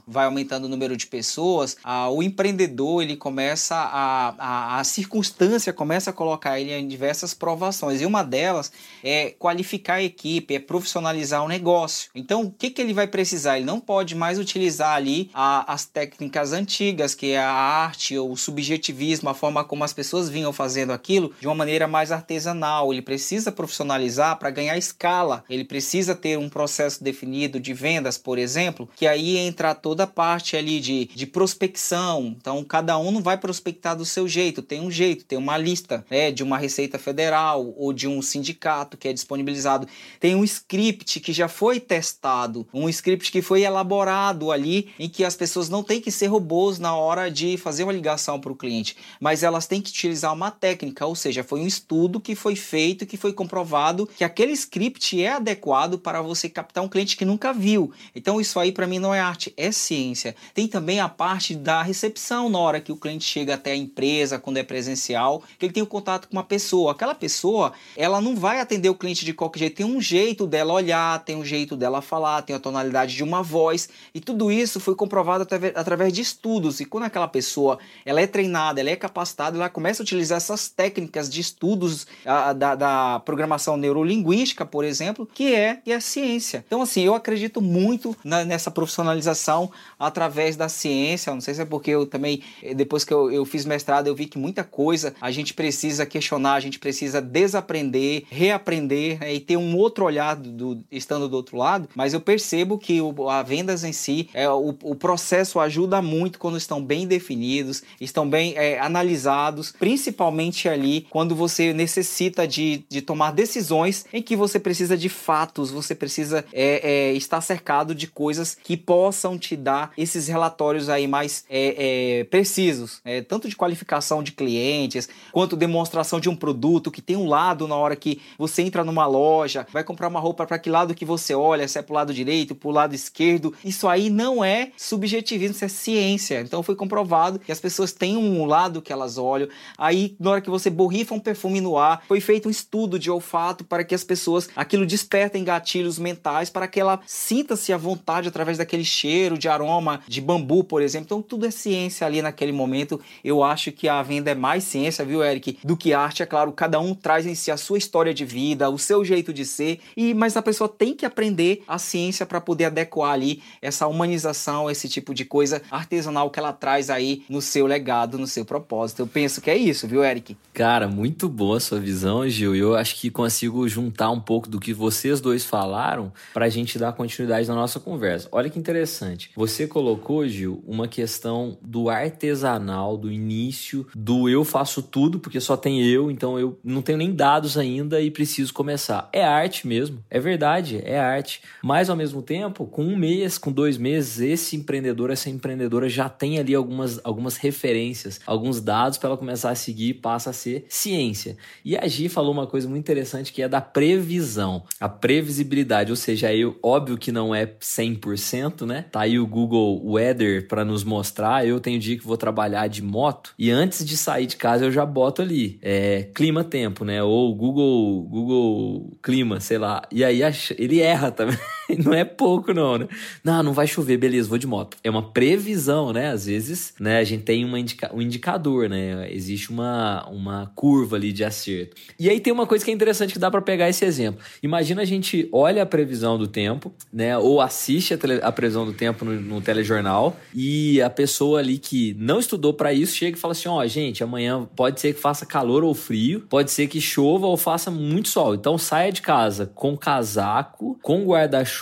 vai 0.07 0.27
aumentando 0.27 0.65
o 0.65 0.69
número 0.69 0.97
de 0.97 1.07
pessoas, 1.07 1.77
a, 1.83 2.09
o 2.11 2.23
empreendedor 2.23 3.03
ele 3.03 3.17
começa 3.17 3.75
a, 3.75 4.35
a, 4.39 4.81
a 4.81 4.85
circunstância 4.85 5.73
começa 5.73 6.11
a 6.11 6.13
colocar 6.13 6.59
ele 6.61 6.73
em 6.73 6.87
diversas 6.87 7.35
provações 7.35 8.01
e 8.01 8.07
uma 8.07 8.23
delas 8.23 8.73
é 9.03 9.31
qualificar 9.39 9.95
a 9.95 10.03
equipe, 10.03 10.55
é 10.55 10.59
profissionalizar 10.59 11.45
o 11.45 11.49
negócio. 11.49 12.11
Então 12.15 12.43
o 12.43 12.51
que, 12.51 12.71
que 12.71 12.81
ele 12.81 12.93
vai 12.93 13.07
precisar? 13.07 13.57
Ele 13.57 13.67
não 13.67 13.81
pode 13.81 14.15
mais 14.15 14.39
utilizar 14.39 14.95
ali 14.95 15.31
a, 15.33 15.73
as 15.73 15.85
técnicas 15.85 16.53
antigas, 16.53 17.15
que 17.15 17.33
é 17.33 17.39
a 17.39 17.51
arte 17.51 18.17
ou 18.17 18.33
o 18.33 18.37
subjetivismo, 18.37 19.29
a 19.29 19.35
forma 19.35 19.65
como 19.65 19.85
as 19.85 19.93
pessoas 19.93 20.29
vinham 20.29 20.53
fazendo 20.53 20.93
aquilo 20.93 21.35
de 21.41 21.47
uma 21.47 21.55
maneira 21.55 21.87
mais 21.87 22.13
artesanal. 22.13 22.93
Ele 22.93 23.03
precisa 23.03 23.51
profissionalizar 23.51 24.39
para 24.39 24.51
ganhar 24.51 24.77
escala. 24.77 25.45
Ele 25.49 25.65
precisa 25.65 26.15
ter 26.15 26.39
um 26.39 26.49
processo 26.49 27.03
definido 27.03 27.59
de 27.61 27.73
vendas, 27.73 28.17
por 28.17 28.39
exemplo, 28.39 28.89
que 28.97 29.07
aí 29.07 29.18
entra 29.37 29.75
toda 29.75 30.05
a 30.05 30.07
parte 30.07 30.57
ali 30.57 30.81
de, 30.81 31.07
de 31.07 31.27
prospecção. 31.27 32.37
Então, 32.39 32.63
cada 32.65 32.99
um 32.99 33.11
não 33.11 33.23
vai 33.23 33.37
prospectar 33.37 33.97
do 33.97 34.05
seu 34.05 34.29
jeito, 34.29 34.63
tem 34.63 34.81
um 34.81 34.91
jeito, 34.91 35.25
tem 35.25 35.39
uma 35.39 35.57
lista 35.57 36.05
né, 36.11 36.31
de 36.31 36.43
uma 36.43 36.59
Receita 36.59 36.99
Federal 36.99 37.75
ou 37.77 37.93
de 37.93 38.07
um 38.07 38.21
sindicato 38.23 38.97
que 38.97 39.09
é 39.09 39.13
disponibilizado. 39.13 39.89
Tem 40.21 40.35
um 40.35 40.45
script 40.45 41.21
que 41.21 41.33
já 41.33 41.49
foi 41.49 41.81
testado, 41.81 42.67
um 42.73 42.89
script 42.89 43.31
que 43.31 43.43
foi 43.43 43.63
elaborado 43.63 44.51
ali, 44.51 44.91
em 44.99 45.09
que 45.09 45.25
as 45.25 45.37
pessoas 45.37 45.69
não 45.69 45.83
têm 45.83 46.01
que 46.01 46.11
ser 46.11 46.27
robôs 46.27 46.79
na 46.79 46.95
hora 46.95 47.31
de 47.31 47.57
fazer 47.57 47.85
uma 47.85 47.93
ligação 47.93 48.41
para 48.41 48.53
o 48.53 48.57
cliente, 48.57 48.97
mas 49.21 49.43
elas 49.43 49.67
têm 49.67 49.81
que 49.81 49.91
utilizar 49.91 50.33
uma 50.33 50.51
técnica, 50.51 51.07
ou 51.07 51.15
seja, 51.15 51.45
foi 51.45 51.61
um 51.61 51.67
estudo 51.67 52.21
que 52.21 52.35
foi 52.35 52.57
feito, 52.57 53.07
que 53.07 53.17
foi 53.17 53.33
comprovado 53.33 54.09
que 54.17 54.25
aquele 54.25 54.53
script 54.53 55.21
é 55.21 55.33
adequado 55.33 55.99
para 55.99 56.21
você 56.21 56.49
captar 56.49 56.85
um 56.85 56.89
cliente 56.89 57.17
que 57.17 57.25
nunca 57.25 57.53
viu. 57.53 57.93
Então, 58.15 58.41
isso 58.41 58.59
aí 58.59 58.73
para 58.73 58.87
mim 58.87 58.99
não 58.99 59.08
é 59.15 59.21
arte, 59.21 59.53
é 59.57 59.71
ciência. 59.73 60.35
Tem 60.55 60.67
também 60.67 61.01
a 61.01 61.09
parte 61.09 61.55
da 61.55 61.83
recepção 61.83 62.49
na 62.49 62.59
hora 62.59 62.81
que 62.81 62.93
o 62.93 62.97
cliente 62.97 63.25
chega 63.25 63.55
até 63.55 63.73
a 63.73 63.77
empresa, 63.77 64.39
quando 64.39 64.57
é 64.57 64.63
presencial, 64.63 65.43
que 65.59 65.67
ele 65.67 65.73
tem 65.73 65.83
o 65.83 65.87
um 65.87 65.89
contato 65.89 66.29
com 66.29 66.37
uma 66.37 66.45
pessoa. 66.45 66.93
Aquela 66.93 67.15
pessoa, 67.15 67.73
ela 67.97 68.21
não 68.21 68.37
vai 68.37 68.61
atender 68.61 68.89
o 68.89 68.95
cliente 68.95 69.25
de 69.25 69.33
qualquer 69.33 69.61
jeito. 69.61 69.77
Tem 69.77 69.87
um 69.87 70.01
jeito 70.01 70.47
dela 70.47 70.73
olhar, 70.73 71.25
tem 71.25 71.37
um 71.37 71.45
jeito 71.45 71.77
dela 71.77 72.01
falar, 72.01 72.43
tem 72.43 72.55
a 72.55 72.59
tonalidade 72.59 73.15
de 73.15 73.23
uma 73.23 73.43
voz. 73.43 73.89
E 74.15 74.21
tudo 74.21 74.51
isso 74.51 74.81
foi 74.81 74.95
comprovado 74.95 75.47
através 75.75 76.13
de 76.13 76.21
estudos. 76.21 76.81
E 76.81 76.85
quando 76.85 77.05
aquela 77.05 77.29
pessoa 77.29 77.79
ela 78.05 78.21
é 78.21 78.27
treinada, 78.27 78.81
ela 78.81 78.91
é 78.91 78.97
capacitada, 78.97 79.57
ela 79.57 79.69
começa 79.69 80.03
a 80.03 80.05
utilizar 80.05 80.37
essas 80.37 80.69
técnicas 80.69 81.29
de 81.29 81.41
estudos 81.41 82.07
a, 82.25 82.53
da, 82.53 82.75
da, 82.75 83.21
programação 83.25 83.77
neurolinguística, 83.77 84.65
por 84.65 84.85
exemplo, 84.85 85.29
que 85.33 85.55
é, 85.55 85.77
que 85.77 85.93
é 85.93 86.01
ciência. 86.01 86.65
Então, 86.67 86.83
assim, 86.83 87.03
eu 87.03 87.15
acredito 87.15 87.61
muito 87.61 88.17
na, 88.25 88.45
nessa 88.45 88.71
profissionalização 88.99 89.71
através 89.99 90.57
da 90.57 90.69
ciência. 90.69 91.33
Não 91.33 91.41
sei 91.41 91.55
se 91.55 91.63
é 91.63 91.65
porque 91.65 91.91
eu 91.91 92.07
também, 92.07 92.43
depois 92.75 93.05
que 93.05 93.15
eu, 93.15 93.31
eu 93.31 93.45
fiz 93.45 93.65
mestrado, 93.65 94.09
eu 94.09 94.15
vi 94.15 94.27
que 94.27 94.39
muita 94.39 94.65
coisa 94.65 95.15
a 95.21 95.31
gente 95.31 95.55
precisa 95.55 96.05
questionar, 96.05 96.55
a 96.55 96.61
gente 96.61 96.79
precisa 96.79 97.21
desaprender, 97.21 98.25
reaprender 98.29 99.21
né, 99.21 99.35
e 99.35 99.41
ter 99.41 99.57
um 99.57 99.77
outro 99.77 100.05
olhar 100.05 100.35
do, 100.35 100.75
do, 100.75 100.85
estando 100.91 101.29
do 101.29 101.37
outro 101.37 101.57
lado. 101.57 101.89
Mas 101.95 102.13
eu 102.13 102.21
percebo 102.21 102.79
que 102.79 103.01
o, 103.01 103.29
a 103.29 103.43
vendas 103.43 103.85
em 103.85 103.93
si, 103.93 104.29
é, 104.35 104.49
o, 104.49 104.75
o 104.83 104.95
processo 104.95 105.61
ajuda 105.61 106.03
muito 106.03 106.39
quando 106.39 106.57
estão 106.57 106.83
bem 106.83 107.07
definidos, 107.07 107.83
estão 108.01 108.29
bem 108.29 108.55
é, 108.57 108.79
analisados, 108.81 109.73
principalmente 109.79 110.69
ali 110.69 111.07
quando 111.11 111.35
você 111.35 111.73
necessita 111.73 112.47
de, 112.47 112.85
de 112.89 113.01
tomar 113.01 113.33
decisões 113.33 114.07
em 114.13 114.23
que 114.23 114.35
você 114.35 114.59
precisa 114.59 114.97
de 114.97 115.09
fatos, 115.09 115.71
você 115.71 115.95
precisa 115.95 116.45
é, 116.53 117.11
é, 117.11 117.13
estar 117.13 117.41
cercado 117.41 117.95
de 117.95 118.07
coisas 118.07 118.57
que 118.63 118.77
possam 118.89 119.39
te 119.39 119.55
dar 119.55 119.93
esses 119.99 120.29
relatórios 120.29 120.89
aí 120.89 121.07
mais 121.07 121.45
é, 121.51 122.21
é, 122.21 122.25
precisos, 122.25 123.03
é, 123.05 123.21
tanto 123.21 123.47
de 123.47 123.55
qualificação 123.55 124.23
de 124.23 124.33
clientes, 124.33 125.11
quanto 125.31 125.57
demonstração 125.57 126.19
de 126.19 126.31
um 126.31 126.35
produto 126.35 126.91
que 126.91 127.03
tem 127.03 127.15
um 127.15 127.29
lado 127.29 127.69
na 127.69 127.77
hora 127.77 127.95
que 127.95 128.19
você 128.39 128.63
entra 128.63 128.83
numa 128.83 129.05
loja, 129.07 129.67
vai 129.71 129.85
comprar 129.85 130.09
uma 130.09 130.19
roupa 130.19 130.47
para 130.47 130.59
que 130.59 130.71
lado 130.71 130.95
que 130.95 131.05
você 131.05 131.35
olha, 131.35 131.69
se 131.69 131.79
é 131.79 131.83
pro 131.83 131.95
lado 131.95 132.15
direito, 132.15 132.55
pro 132.55 132.71
lado 132.71 132.95
esquerdo. 132.95 133.53
Isso 133.63 133.87
aí 133.87 134.09
não 134.09 134.43
é 134.43 134.73
subjetivismo, 134.75 135.55
isso 135.55 135.67
é 135.67 135.69
ciência. 135.69 136.41
Então 136.41 136.63
foi 136.63 136.75
comprovado 136.75 137.39
que 137.39 137.53
as 137.53 137.61
pessoas 137.61 137.93
têm 137.93 138.17
um 138.17 138.47
lado 138.47 138.81
que 138.81 138.91
elas 138.91 139.19
olham. 139.19 139.51
Aí 139.77 140.17
na 140.19 140.31
hora 140.31 140.41
que 140.41 140.49
você 140.49 140.71
borrifa 140.71 141.15
um 141.15 141.21
perfume 141.21 141.61
no 141.61 141.77
ar, 141.77 142.03
foi 142.09 142.23
feito 142.23 142.49
um 142.49 142.51
estudo 142.51 142.99
de 142.99 143.11
olfato 143.11 143.65
para 143.65 143.85
que 143.85 143.95
as 143.95 144.03
pessoas 144.03 144.49
aquilo 144.57 144.87
despertem 144.87 145.45
gatilhos 145.45 145.99
mentais 145.99 146.49
para 146.49 146.67
que 146.67 146.81
ela 146.81 147.01
sinta-se 147.07 147.71
à 147.71 147.77
vontade 147.77 148.29
através 148.29 148.57
daquele 148.57 148.78
cheiro 148.85 149.39
de 149.39 149.49
aroma 149.49 150.01
de 150.07 150.21
bambu, 150.21 150.65
por 150.65 150.83
exemplo. 150.83 151.07
Então 151.07 151.23
tudo 151.23 151.47
é 151.47 151.51
ciência 151.51 152.07
ali 152.07 152.23
naquele 152.23 152.53
momento. 152.53 153.01
Eu 153.23 153.43
acho 153.43 153.73
que 153.73 153.89
a 153.89 154.03
venda 154.03 154.31
é 154.31 154.35
mais 154.35 154.65
ciência, 154.65 155.05
viu, 155.05 155.23
Eric, 155.23 155.59
do 155.65 155.77
que 155.77 155.93
arte. 155.93 156.23
É 156.23 156.27
claro, 156.27 156.53
cada 156.53 156.81
um 156.81 156.95
traz 156.95 157.27
em 157.27 157.35
si 157.35 157.51
a 157.51 157.57
sua 157.57 157.79
história 157.79 158.13
de 158.13 158.25
vida, 158.25 158.69
o 158.71 158.79
seu 158.79 159.05
jeito 159.05 159.33
de 159.33 159.45
ser, 159.45 159.81
e 159.97 160.15
mas 160.15 160.37
a 160.37 160.43
pessoa 160.43 160.69
tem 160.69 160.95
que 160.95 161.07
aprender 161.07 161.63
a 161.67 161.79
ciência 161.79 162.27
para 162.27 162.41
poder 162.41 162.67
adequar 162.67 163.13
ali 163.13 163.43
essa 163.63 163.87
humanização, 163.87 164.71
esse 164.71 164.89
tipo 164.89 165.15
de 165.15 165.25
coisa 165.25 165.63
artesanal 165.71 166.31
que 166.31 166.39
ela 166.39 166.53
traz 166.53 166.91
aí 166.91 167.23
no 167.29 167.41
seu 167.41 167.67
legado, 167.67 168.19
no 168.19 168.27
seu 168.27 168.45
propósito. 168.45 169.01
Eu 169.01 169.07
penso 169.07 169.41
que 169.41 169.51
é 169.51 169.57
isso, 169.57 169.87
viu, 169.87 170.05
Eric? 170.05 170.37
Cara, 170.53 170.89
muito 170.89 171.29
boa 171.29 171.59
a 171.59 171.61
sua 171.61 171.79
visão, 171.79 172.29
Gil. 172.29 172.55
Eu 172.55 172.75
acho 172.75 172.97
que 172.97 173.11
consigo 173.11 173.69
juntar 173.69 174.11
um 174.11 174.21
pouco 174.21 174.49
do 174.49 174.59
que 174.59 174.73
vocês 174.73 175.21
dois 175.21 175.45
falaram 175.45 176.13
para 176.35 176.47
a 176.47 176.49
gente 176.49 176.79
dar 176.79 176.93
continuidade 176.93 177.49
na 177.49 177.55
nossa 177.55 177.79
conversa. 177.79 178.29
Olha 178.33 178.51
que 178.51 178.58
interessante. 178.59 179.31
Você 179.37 179.67
colocou, 179.67 180.27
Gil, 180.27 180.63
uma 180.67 180.89
questão 180.89 181.59
do 181.63 181.89
artesanal, 181.89 182.97
do 182.97 183.11
início, 183.11 183.87
do 183.95 184.29
eu 184.29 184.45
faço 184.45 184.83
tudo 184.83 185.19
porque 185.19 185.41
só 185.41 185.57
tem 185.57 185.85
eu, 185.85 186.11
então 186.11 186.39
eu 186.39 186.59
não 186.63 186.83
tenho 186.83 186.99
nem 186.99 187.13
dados 187.13 187.57
ainda 187.57 188.01
e 188.01 188.11
preciso 188.11 188.53
começar. 188.53 189.09
É 189.13 189.25
arte 189.25 189.67
mesmo, 189.67 190.03
é 190.11 190.19
verdade, 190.19 190.81
é 190.85 190.99
arte. 190.99 191.43
Mas 191.63 191.89
ao 191.89 191.97
mesmo 191.97 192.23
tempo, 192.23 192.67
com 192.67 192.85
um 192.85 192.97
mês, 192.97 193.39
com 193.39 193.53
dois 193.53 193.77
meses, 193.77 194.21
esse 194.21 194.57
empreendedor, 194.57 195.11
essa 195.11 195.31
empreendedora 195.31 195.89
já 195.89 196.09
tem 196.09 196.39
ali 196.39 196.55
algumas, 196.55 197.01
algumas 197.05 197.37
referências, 197.37 198.21
alguns 198.27 198.61
dados 198.61 198.99
para 198.99 199.11
ela 199.11 199.19
começar 199.19 199.51
a 199.51 199.55
seguir 199.55 199.91
e 199.91 199.95
passa 199.95 200.31
a 200.31 200.33
ser 200.33 200.67
ciência. 200.69 201.37
E 201.65 201.77
a 201.77 201.87
Gi 201.87 202.09
falou 202.09 202.33
uma 202.33 202.47
coisa 202.47 202.69
muito 202.69 202.83
interessante 202.83 203.33
que 203.33 203.43
é 203.43 203.49
da 203.49 203.61
previsão, 203.61 204.63
a 204.81 204.89
previsibilidade, 204.89 205.91
ou 205.91 205.97
seja, 205.97 206.29
aí 206.29 206.43
óbvio 206.63 206.99
que 206.99 207.13
não 207.13 207.35
é 207.35 207.47
100%, 207.47 208.48
né? 208.67 208.87
Tá 208.91 209.01
aí 209.01 209.19
o 209.19 209.27
Google 209.27 209.81
Weather 209.85 210.47
para 210.49 210.65
nos 210.65 210.85
mostrar. 210.85 211.47
Eu 211.47 211.61
tenho 211.61 211.79
dia 211.79 211.97
que 211.97 212.05
vou 212.05 212.17
trabalhar 212.17 212.67
de 212.69 212.83
moto 212.83 213.35
e 213.39 213.51
antes 213.51 213.85
de 213.85 213.97
sair 213.97 214.27
de 214.27 214.37
casa 214.37 214.65
eu 214.65 214.73
já 214.73 214.85
boto 214.85 215.23
ali 215.23 215.59
é, 215.63 216.09
clima 216.15 216.45
tempo, 216.45 216.85
né? 216.85 217.03
Ou 217.03 217.35
Google 217.35 218.03
Google 218.05 218.99
Clima, 219.03 219.41
sei 219.41 219.59
lá. 219.59 219.83
E 219.91 220.05
aí 220.05 220.21
ele 220.57 220.81
erra 220.81 221.11
também. 221.11 221.39
não 221.85 221.93
é 221.93 222.05
pouco 222.05 222.53
não, 222.53 222.79
né? 222.79 222.89
Não, 223.23 223.43
não 223.43 223.53
vai 223.53 223.67
chover, 223.67 223.97
beleza, 223.97 224.29
vou 224.29 224.39
de 224.39 224.47
moto. 224.47 224.77
É 224.83 224.91
uma 224.91 225.03
previsão, 225.03 225.93
né? 225.93 226.11
Às 226.11 226.27
vezes, 226.27 226.75
né, 226.81 226.99
a 226.99 227.05
gente 227.05 227.25
tem 227.25 227.45
uma 227.45 227.59
indica 227.59 227.91
um 227.95 228.01
indicador, 228.01 228.69
né? 228.69 229.09
Existe 229.13 229.51
uma, 229.51 230.07
uma 230.09 230.51
curva 230.55 230.97
ali 230.97 231.13
de 231.13 231.25
acerto. 231.25 231.77
E 231.99 232.09
aí 232.09 232.21
tem 232.21 232.33
uma 232.33 232.47
coisa 232.47 232.65
que 232.65 232.71
é 232.71 232.75
interessante 232.75 233.13
que 233.13 233.19
dá 233.19 233.31
para 233.31 233.43
pegar 233.43 233.69
esse 233.69 233.85
exemplo. 233.85 234.21
Imagina 234.43 234.83
a 234.83 234.85
gente 234.85 235.29
olha 235.33 235.63
a 235.63 235.67
previsão 235.67 236.19
do 236.19 236.27
tempo, 236.27 236.73
né? 236.93 237.17
Ou 237.19 237.41
assiste 237.41 237.95
a, 237.95 237.99
a 238.23 238.33
previsão 238.33 238.65
do 238.65 238.73
tempo 238.73 239.05
no, 239.05 239.21
no, 239.21 239.41
telejornal 239.41 240.17
e 240.35 240.81
a 240.83 240.91
pessoa 240.91 241.41
ali 241.41 241.59
que 241.59 241.95
não 241.99 242.19
estudou 242.19 242.55
para 242.55 242.73
isso 242.73 242.97
chega 242.97 243.17
e 243.17 243.21
fala 243.21 243.33
assim: 243.33 243.49
ó, 243.49 243.59
oh, 243.59 243.67
gente, 243.67 244.03
amanhã 244.03 244.49
pode 244.57 244.81
ser 244.81 244.95
que 244.95 245.01
faça 245.01 245.27
calor 245.27 245.65
ou 245.65 245.75
frio, 245.75 246.21
pode 246.29 246.51
ser 246.51 246.67
que 246.67 246.81
chova 246.81 247.27
ou 247.27 247.37
faça 247.37 247.71
muito 247.71 248.09
sol. 248.09 248.35
Então 248.35 248.57
saia 248.57 248.93
de 248.93 249.03
casa 249.03 249.51
com 249.55 249.77
casaco, 249.77 250.79
com 250.83 251.05
guarda-chuva, 251.05 251.58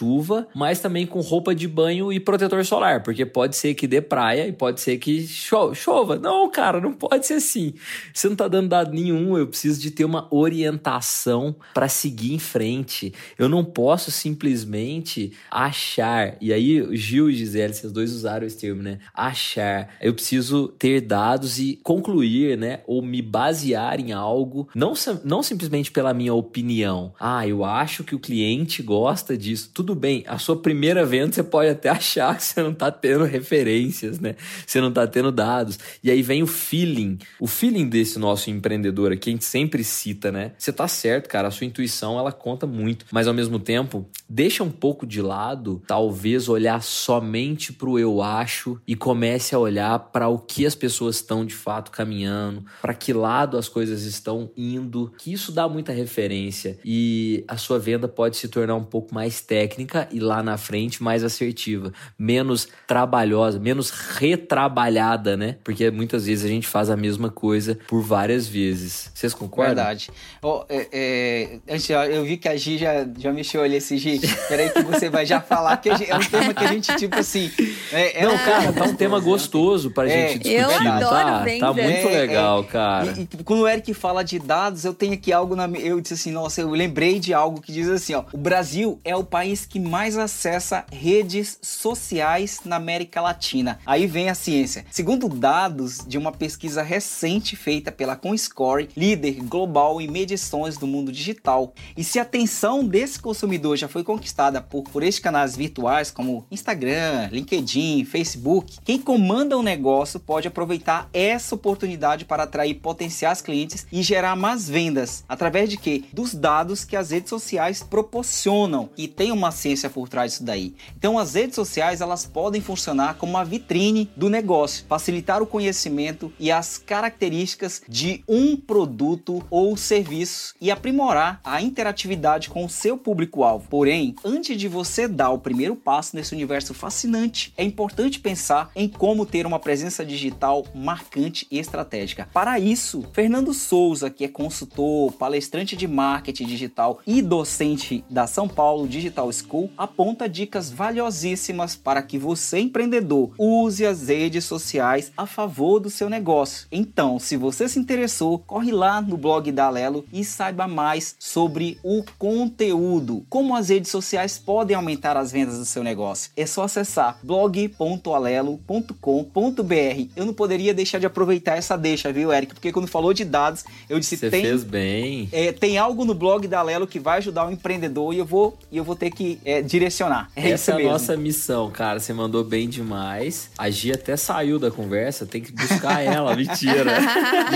mas 0.55 0.81
também 0.81 1.07
com 1.07 1.21
roupa 1.21 1.55
de 1.55 1.69
banho 1.69 2.13
e 2.13 2.21
protetor 2.21 2.65
solar, 2.65 3.03
porque 3.03 3.25
pode 3.25 3.57
ser 3.57 3.75
que 3.75 3.87
dê 3.87 4.01
praia 4.01 4.47
e 4.47 4.53
pode 4.53 4.81
ser 4.81 4.99
que 4.99 5.27
cho 5.27 5.75
chova. 5.75 6.17
Não, 6.19 6.51
cara, 6.51 6.81
não 6.81 6.93
pode 6.93 7.27
ser 7.27 7.35
assim. 7.35 7.75
Você 8.13 8.29
não 8.29 8.37
tá 8.37 8.49
dando 8.49 8.69
dado 8.69 8.93
nenhum, 8.93 9.37
eu 9.37 9.47
preciso 9.47 9.81
de 9.81 9.91
ter 9.91 10.05
uma 10.05 10.27
orientação 10.31 11.55
para 11.75 11.89
seguir 11.89 12.35
em 12.35 12.39
frente. 12.39 13.13
Eu 13.39 13.49
não 13.49 13.65
posso 13.65 14.11
simplesmente 14.11 15.33
achar. 15.51 16.37
E 16.41 16.53
aí, 16.53 16.97
Gil 16.97 17.31
e 17.31 17.35
Gisele, 17.35 17.75
vocês 17.75 17.93
dois 17.93 18.13
usaram 18.13 18.47
esse 18.47 18.59
termo, 18.59 18.83
né? 18.83 18.99
Achar. 19.15 19.97
Eu 20.01 20.15
preciso 20.15 20.69
ter 20.69 21.01
dados 21.01 21.59
e 21.59 21.79
concluir, 21.83 22.57
né? 22.57 22.81
Ou 22.87 23.03
me 23.03 23.23
basear 23.23 24.01
em 24.01 24.13
algo, 24.13 24.69
não, 24.75 24.95
não 25.25 25.43
simplesmente 25.43 25.91
pela 25.91 26.15
minha 26.15 26.35
opinião. 26.35 27.15
Ah, 27.19 27.47
eu 27.47 27.65
acho 27.65 28.05
que 28.05 28.15
o 28.15 28.19
cliente 28.19 28.83
gosta 28.83 29.37
disso. 29.37 29.71
Tudo 29.73 29.86
bem, 29.95 30.25
a 30.27 30.39
sua 30.39 30.57
primeira 30.57 31.05
venda 31.05 31.33
você 31.33 31.43
pode 31.43 31.69
até 31.71 31.89
achar 31.91 32.37
que 32.37 32.45
você 32.45 32.63
não 32.63 32.75
tá 32.75 32.91
tendo 32.91 33.25
referências, 33.25 34.19
né? 34.19 34.37
Você 34.67 34.81
não 34.81 34.93
tá 34.93 35.07
tendo 35.07 35.31
dados. 35.31 35.79
E 36.03 36.11
aí 36.11 36.23
vem 36.23 36.43
o 36.43 36.47
feeling. 36.47 37.19
O 37.41 37.47
feeling 37.47 37.89
desse 37.89 38.19
nosso 38.19 38.51
empreendedor 38.51 39.13
aqui, 39.13 39.31
a 39.31 39.33
gente 39.33 39.45
sempre 39.45 39.85
cita, 39.85 40.33
né? 40.33 40.53
Você 40.59 40.73
tá 40.73 40.89
certo, 40.89 41.29
cara, 41.29 41.49
a 41.49 41.51
sua 41.51 41.67
intuição 41.67 42.19
ela 42.19 42.33
conta 42.33 42.67
muito, 42.67 43.07
mas 43.11 43.27
ao 43.27 43.35
mesmo 43.35 43.59
tempo, 43.59 44.09
deixa 44.29 44.63
um 44.63 44.71
pouco 44.71 45.07
de 45.07 45.23
lado, 45.23 45.83
talvez 45.87 46.49
olhar 46.49 46.83
somente 46.83 47.73
para 47.73 47.89
o 47.89 47.99
eu 47.99 48.23
acho 48.23 48.81
e 48.87 48.97
comece 48.97 49.55
a 49.55 49.59
olhar 49.59 49.99
para 49.99 50.29
o 50.29 50.39
que 50.39 50.67
as 50.67 50.75
pessoas 50.75 51.17
estão 51.17 51.45
de 51.45 51.55
fato 51.55 51.91
caminhando, 51.91 52.65
para 52.81 52.95
que 52.95 53.13
lado 53.13 53.57
as 53.57 53.69
coisas 53.69 54.03
estão 54.03 54.51
indo, 54.57 55.13
que 55.19 55.33
isso 55.33 55.53
dá 55.53 55.69
muita 55.69 55.93
referência 55.93 56.79
e 56.85 57.45
a 57.47 57.57
sua 57.57 57.79
venda 57.79 58.09
pode 58.09 58.37
se 58.37 58.49
tornar 58.49 58.75
um 58.75 58.85
pouco 58.85 59.15
mais 59.15 59.41
técnica 59.41 60.09
e 60.11 60.19
lá 60.19 60.43
na 60.43 60.57
frente 60.57 61.03
mais 61.03 61.23
assertiva, 61.23 61.93
menos 62.19 62.69
trabalhosa, 62.87 63.59
menos 63.59 63.91
retrabalhada, 63.91 65.37
né? 65.37 65.57
Porque 65.63 65.91
muitas 65.91 66.27
vezes 66.27 66.45
a 66.45 66.49
gente 66.49 66.67
faz 66.67 66.91
a 66.91 66.97
mesma 66.97 67.31
coisa 67.31 67.79
por 67.87 68.03
várias 68.03 68.47
vezes. 68.47 69.11
Vocês 69.15 69.35
concordam? 69.35 69.75
Verdade. 69.75 70.11
Oh, 70.43 70.65
é, 70.69 71.61
é, 71.69 72.17
eu 72.17 72.25
vi 72.25 72.37
que 72.37 72.49
a 72.49 72.57
Gi 72.57 72.79
já, 72.79 73.07
já 73.19 73.33
mexeu 73.33 73.63
ali 73.63 73.77
esse 73.77 73.97
Gi. 73.97 74.16
Peraí 74.49 74.71
que 74.71 74.83
você 74.83 75.09
vai 75.09 75.27
já 75.27 75.41
falar, 75.41 75.77
que 75.79 75.89
é 75.89 76.17
um 76.17 76.25
tema 76.25 76.55
que 76.55 76.65
a 76.65 76.69
gente, 76.69 76.95
tipo 76.97 77.17
assim. 77.17 77.51
É, 77.93 78.23
é 78.23 78.27
Não, 78.27 78.37
cara, 78.39 78.73
tá 78.73 78.85
um 78.85 78.95
tema 78.95 79.21
gostoso 79.21 79.91
pra 79.91 80.09
é, 80.09 80.29
gente 80.29 80.39
discutir. 80.41 80.55
Eu 80.55 80.71
adoro 80.71 81.11
tá, 81.11 81.45
tá 81.61 81.73
muito 81.73 82.09
é, 82.09 82.21
legal, 82.21 82.65
cara. 82.65 83.15
E, 83.17 83.23
e, 83.23 83.45
quando 83.45 83.61
o 83.61 83.69
Eric 83.69 83.93
fala 83.95 84.23
de 84.23 84.39
dados, 84.39 84.85
eu 84.85 84.95
tenho 84.95 85.15
aqui 85.15 85.33
algo 85.33 85.55
na. 85.55 85.67
Eu 85.67 86.01
disse 86.01 86.15
assim, 86.15 86.31
nossa, 86.31 86.61
eu 86.61 86.71
lembrei 86.71 87.19
de 87.19 87.33
algo 87.35 87.61
que 87.61 87.73
diz 87.73 87.89
assim, 87.89 88.15
ó. 88.15 88.25
O 88.33 88.39
Brasil 88.39 89.01
é 89.05 89.15
o 89.15 89.25
país 89.25 89.67
que 89.67 89.81
mais 89.81 90.17
acessa 90.17 90.85
redes 90.93 91.59
sociais 91.63 92.61
na 92.65 92.77
América 92.77 93.21
Latina. 93.21 93.79
Aí 93.87 94.07
vem 94.07 94.29
a 94.29 94.35
ciência. 94.35 94.85
Segundo 94.91 95.29
dados 95.29 96.05
de 96.07 96.19
uma 96.19 96.33
pesquisa 96.33 96.83
recente 96.83 97.57
feita 97.57 97.91
pela 97.93 98.17
Comscore, 98.17 98.89
líder 98.97 99.43
global 99.43 100.01
em 100.01 100.09
medições 100.09 100.77
do 100.77 100.87
mundo 100.87 101.13
digital. 101.13 101.73
E 101.97 102.05
se 102.05 102.19
a 102.19 102.23
atenção 102.23 102.87
desse 102.87 103.19
consumidor 103.19 103.77
já 103.77 103.89
foi 103.89 104.05
conquistada 104.07 104.63
por, 104.63 104.85
por 104.85 105.03
estes 105.03 105.23
canais 105.23 105.57
virtuais 105.57 106.13
como 106.13 106.47
Instagram, 106.51 107.29
LinkedIn, 107.33 108.05
Facebook, 108.05 108.79
quem 108.85 108.99
comanda 108.99 109.59
o 109.59 109.63
negócio 109.63 110.21
pode 110.21 110.47
aproveitar 110.47 111.11
essa 111.13 111.57
oportunidade 111.57 112.25
para 112.25 112.45
atrair 112.45 112.75
potenciais 112.75 113.43
clientes 113.43 113.87
e 113.91 114.03
gerar 114.03 114.37
mais 114.37 114.69
vendas 114.69 115.25
através 115.29 115.69
de 115.69 115.77
quê? 115.77 116.05
Dos 116.13 116.35
dados 116.35 116.85
que 116.85 116.97
as 116.97 117.11
redes 117.11 117.31
sociais 117.31 117.83
proporcionam 117.83 118.89
e 118.97 119.09
tem 119.09 119.33
uma 119.33 119.51
ciência 119.51 119.91
por 119.91 120.09
trás 120.09 120.33
disso 120.33 120.45
daí. 120.45 120.75
Então 120.97 121.19
as 121.19 121.35
redes 121.35 121.57
sociais 121.57 122.01
elas 122.01 122.25
podem 122.25 122.61
funcionar 122.61 123.15
como 123.15 123.33
uma 123.33 123.45
vitrine 123.45 124.09
do 124.17 124.31
negócio, 124.31 124.85
facilitar 124.89 125.43
o 125.43 125.47
conhecimento 125.47 126.33
e 126.39 126.53
as 126.53 126.79
características 126.79 127.83
de 127.89 128.23
um 128.29 128.57
produto 128.57 129.45
ou 129.51 129.77
serviço 129.77 130.55
e 130.61 130.71
aprimorar 130.71 131.41
a 131.43 131.61
interatividade 131.61 132.49
com 132.49 132.65
o 132.65 132.71
seu 132.71 132.97
público-alvo. 132.97 133.67
Porém, 133.69 133.96
antes 134.25 134.59
de 134.59 134.69
você 134.69 135.09
dar 135.09 135.31
o 135.31 135.39
primeiro 135.39 135.75
passo 135.75 136.15
nesse 136.17 136.35
universo 136.35 136.75
fascinante, 136.75 137.53
é 137.57 137.65
importante 137.65 138.21
pensar 138.21 138.71
em 138.75 138.89
como 138.89 139.25
ter 139.25 139.47
uma 139.47 139.59
presença 139.59 140.05
digital 140.05 140.65
marcante 140.75 141.47
e 141.51 141.59
estratégica. 141.59 142.29
Para 142.33 142.59
isso, 142.59 143.05
Fernando 143.13 143.53
Souza, 143.55 144.11
que 144.11 144.25
é 144.25 144.29
consultor, 144.29 145.13
palestrante 145.13 145.77
de 145.77 145.89
marketing 145.89 146.47
digital 146.47 147.01
e 147.07 147.23
docente 147.23 148.05
da 148.11 148.27
São 148.27 148.49
Paulo 148.49 148.89
Digital 148.89 149.31
School, 149.33 149.71
aponta 149.77 150.29
dicas 150.29 150.71
valiosíssimas 150.71 151.75
para 151.75 152.03
que 152.03 152.19
você, 152.19 152.59
empreendedor, 152.59 153.33
use 153.39 153.87
as 153.87 154.09
redes 154.09 154.45
sociais 154.45 155.13
a 155.17 155.27
favor 155.27 155.81
do 155.81 155.91
seu 155.91 156.09
negócio. 156.09 156.67
Então, 156.71 157.19
se 157.19 157.37
você 157.37 157.69
se 157.69 157.79
interessou, 157.79 158.39
corre 158.41 158.73
lá 158.73 159.01
no 159.01 159.17
blog 159.17 159.51
da 159.51 159.67
Alelo 159.67 160.05
e 160.13 160.25
saiba 160.25 160.67
mais 160.69 161.15
sobre 161.19 161.79
o 161.83 162.05
conteúdo. 162.19 163.25
Como 163.29 163.55
as 163.55 163.69
redes 163.69 163.86
sociais 163.89 164.39
podem 164.39 164.77
aumentar 164.77 165.17
as 165.17 165.33
vendas 165.33 165.59
do 165.59 165.65
seu 165.65 165.83
negócio? 165.83 166.31
É 166.37 166.47
só 166.47 166.65
acessar 166.65 167.19
blog.alelo.com.br. 167.23 170.11
Eu 170.17 170.27
não 170.27 170.35
poderia 170.35 170.75
deixar 170.75 170.99
de 170.99 171.07
aproveitar 171.07 171.57
essa 171.57 171.77
deixa, 171.77 172.13
viu, 172.13 172.33
Eric? 172.33 172.55
Porque 172.55 172.73
quando 172.73 172.87
falou 172.87 173.13
de 173.13 173.25
dados, 173.25 173.65
eu 173.89 173.99
disse 173.99 174.17
Você 174.17 174.31
tem 174.31 174.43
fez 174.43 174.65
bem. 174.65 175.29
É, 175.33 175.53
tem 175.53 175.79
algo 175.79 176.05
no 176.05 176.15
blog 176.15 176.47
da 176.47 176.61
Alelo 176.61 176.87
que 176.87 176.99
vai 176.99 177.19
ajudar 177.19 177.47
o 177.47 177.51
empreendedor 177.51 178.15
e 178.15 178.19
eu 178.19 178.25
vou 178.25 178.59
e 178.71 178.77
eu 178.77 178.85
vou 178.85 178.97
ter 178.97 179.11
que 179.11 179.39
é, 179.45 179.63
direcionar. 179.63 180.31
É 180.35 180.51
essa 180.51 180.73
é 180.73 180.75
a 180.75 180.93
nossa 180.93 181.17
missão, 181.17 181.71
cara. 181.71 182.01
Você 182.01 182.13
mandou 182.13 182.45
bem 182.45 182.69
demais. 182.69 183.51
A 183.57 183.71
Gi 183.71 183.93
até 183.93 184.17
saiu 184.17 184.59
da 184.59 184.71
conversa, 184.71 185.27
tem 185.27 185.41
que 185.41 185.53
buscar 185.53 186.03
ela, 186.03 186.35
mentira. 186.35 187.01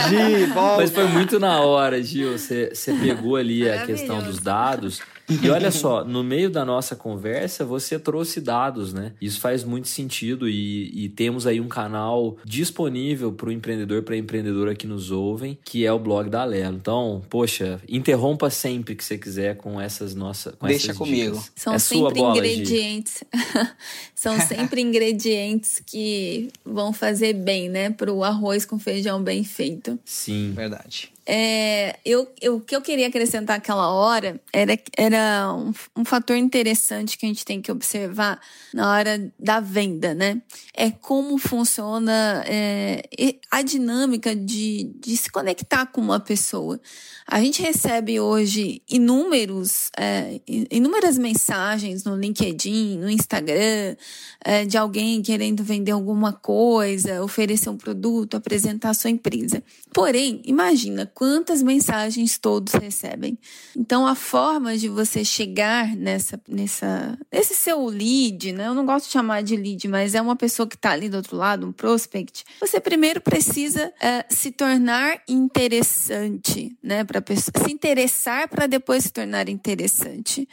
Gi, 0.08 0.46
volta. 0.46 0.82
Mas 0.82 0.90
foi 0.90 1.06
muito 1.06 1.38
na 1.38 1.60
hora, 1.60 2.02
Gil. 2.02 2.38
Você, 2.38 2.70
você 2.74 2.92
pegou 2.92 3.36
ali 3.36 3.68
a 3.68 3.86
questão 3.86 4.22
dos 4.22 4.38
dados 4.38 5.00
e 5.42 5.50
olha 5.50 5.70
só, 5.70 6.04
no 6.04 6.22
meio 6.22 6.50
da 6.50 6.64
nossa 6.64 6.96
conversa, 6.96 7.64
você 7.64 7.98
trouxe 7.98 8.40
dados, 8.40 8.92
né? 8.92 9.12
Isso 9.20 9.40
faz 9.40 9.64
muito 9.64 9.88
sentido 9.88 10.48
e, 10.48 11.04
e 11.04 11.08
temos 11.08 11.46
aí 11.46 11.60
um 11.60 11.68
canal 11.68 12.36
disponível 12.44 13.32
para 13.32 13.48
o 13.48 13.52
empreendedor, 13.52 14.02
para 14.02 14.14
a 14.14 14.18
empreendedora 14.18 14.74
que 14.74 14.86
nos 14.86 15.10
ouvem, 15.10 15.58
que 15.64 15.86
é 15.86 15.92
o 15.92 15.98
blog 15.98 16.28
da 16.28 16.42
Alelo. 16.42 16.76
Então, 16.76 17.22
poxa, 17.28 17.80
interrompa 17.88 18.50
sempre 18.50 18.94
que 18.94 19.04
você 19.04 19.16
quiser 19.16 19.56
com 19.56 19.80
essas 19.80 20.14
nossas. 20.14 20.54
Com 20.54 20.66
Deixa 20.66 20.86
essas 20.86 20.96
comigo. 20.96 21.36
Dicas. 21.36 21.52
São 21.54 21.74
é 21.74 21.78
sempre 21.78 22.20
bola, 22.20 22.36
ingredientes. 22.36 23.24
São 24.14 24.38
sempre 24.40 24.80
ingredientes 24.80 25.82
que 25.84 26.50
vão 26.64 26.92
fazer 26.92 27.34
bem, 27.34 27.68
né? 27.68 27.90
Para 27.90 28.12
o 28.12 28.24
arroz 28.24 28.64
com 28.64 28.78
feijão 28.78 29.22
bem 29.22 29.44
feito. 29.44 29.98
Sim. 30.04 30.52
Verdade. 30.54 31.10
É, 31.32 31.96
eu, 32.04 32.28
eu, 32.40 32.56
o 32.56 32.60
que 32.60 32.74
eu 32.74 32.82
queria 32.82 33.06
acrescentar 33.06 33.56
aquela 33.56 33.92
hora 33.92 34.40
era, 34.52 34.76
era 34.96 35.19
um, 35.54 35.72
um 36.00 36.04
fator 36.04 36.36
interessante 36.36 37.16
que 37.16 37.26
a 37.26 37.28
gente 37.28 37.44
tem 37.44 37.60
que 37.60 37.70
observar 37.70 38.40
na 38.72 38.90
hora 38.92 39.32
da 39.38 39.60
venda, 39.60 40.14
né? 40.14 40.40
É 40.74 40.90
como 40.90 41.38
funciona 41.38 42.44
é, 42.46 43.02
a 43.50 43.62
dinâmica 43.62 44.34
de, 44.34 44.92
de 45.00 45.16
se 45.16 45.30
conectar 45.30 45.86
com 45.86 46.00
uma 46.00 46.20
pessoa. 46.20 46.80
A 47.26 47.40
gente 47.40 47.62
recebe 47.62 48.18
hoje 48.18 48.82
inúmeros, 48.90 49.90
é, 49.96 50.40
inúmeras 50.46 51.16
mensagens 51.16 52.04
no 52.04 52.16
LinkedIn, 52.16 52.98
no 52.98 53.08
Instagram, 53.08 53.96
é, 54.44 54.64
de 54.64 54.76
alguém 54.76 55.22
querendo 55.22 55.62
vender 55.62 55.92
alguma 55.92 56.32
coisa, 56.32 57.22
oferecer 57.22 57.70
um 57.70 57.76
produto, 57.76 58.36
apresentar 58.36 58.90
a 58.90 58.94
sua 58.94 59.10
empresa. 59.10 59.62
Porém, 59.92 60.42
imagina 60.44 61.10
quantas 61.14 61.62
mensagens 61.62 62.38
todos 62.38 62.74
recebem. 62.74 63.38
Então, 63.76 64.06
a 64.06 64.14
forma 64.14 64.76
de 64.76 64.88
você 64.88 64.99
chegar 65.24 65.96
nessa, 65.96 66.40
nessa, 66.48 67.18
nesse 67.32 67.54
seu 67.54 67.84
lead, 67.86 68.52
né? 68.52 68.66
Eu 68.66 68.74
não 68.74 68.84
gosto 68.84 69.06
de 69.06 69.12
chamar 69.12 69.42
de 69.42 69.56
lead, 69.56 69.86
mas 69.88 70.14
é 70.14 70.20
uma 70.20 70.36
pessoa 70.36 70.66
que 70.66 70.76
está 70.76 70.90
ali 70.90 71.08
do 71.08 71.16
outro 71.16 71.36
lado, 71.36 71.66
um 71.66 71.72
prospect. 71.72 72.44
Você 72.60 72.80
primeiro 72.80 73.20
precisa 73.20 73.92
é, 74.00 74.24
se 74.28 74.50
tornar 74.52 75.22
interessante, 75.28 76.76
né? 76.82 77.04
Para 77.04 77.22
se 77.36 77.72
interessar 77.72 78.48
para 78.48 78.66
depois 78.66 79.04
se 79.04 79.12
tornar 79.12 79.48
interessante. 79.48 80.48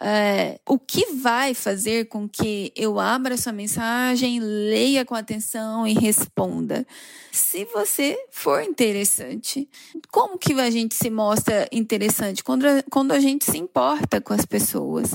É, 0.00 0.60
o 0.64 0.78
que 0.78 1.06
vai 1.14 1.54
fazer 1.54 2.06
com 2.06 2.28
que 2.28 2.72
eu 2.76 3.00
abra 3.00 3.36
sua 3.36 3.52
mensagem, 3.52 4.38
leia 4.38 5.04
com 5.04 5.14
atenção 5.14 5.86
e 5.86 5.94
responda? 5.94 6.86
Se 7.32 7.64
você 7.66 8.16
for 8.30 8.62
interessante, 8.62 9.68
como 10.10 10.38
que 10.38 10.52
a 10.54 10.70
gente 10.70 10.94
se 10.94 11.10
mostra 11.10 11.68
interessante? 11.72 12.44
Quando, 12.44 12.64
quando 12.90 13.12
a 13.12 13.18
gente 13.18 13.44
se 13.44 13.58
importa 13.58 14.20
com 14.20 14.32
as 14.32 14.46
pessoas. 14.46 15.14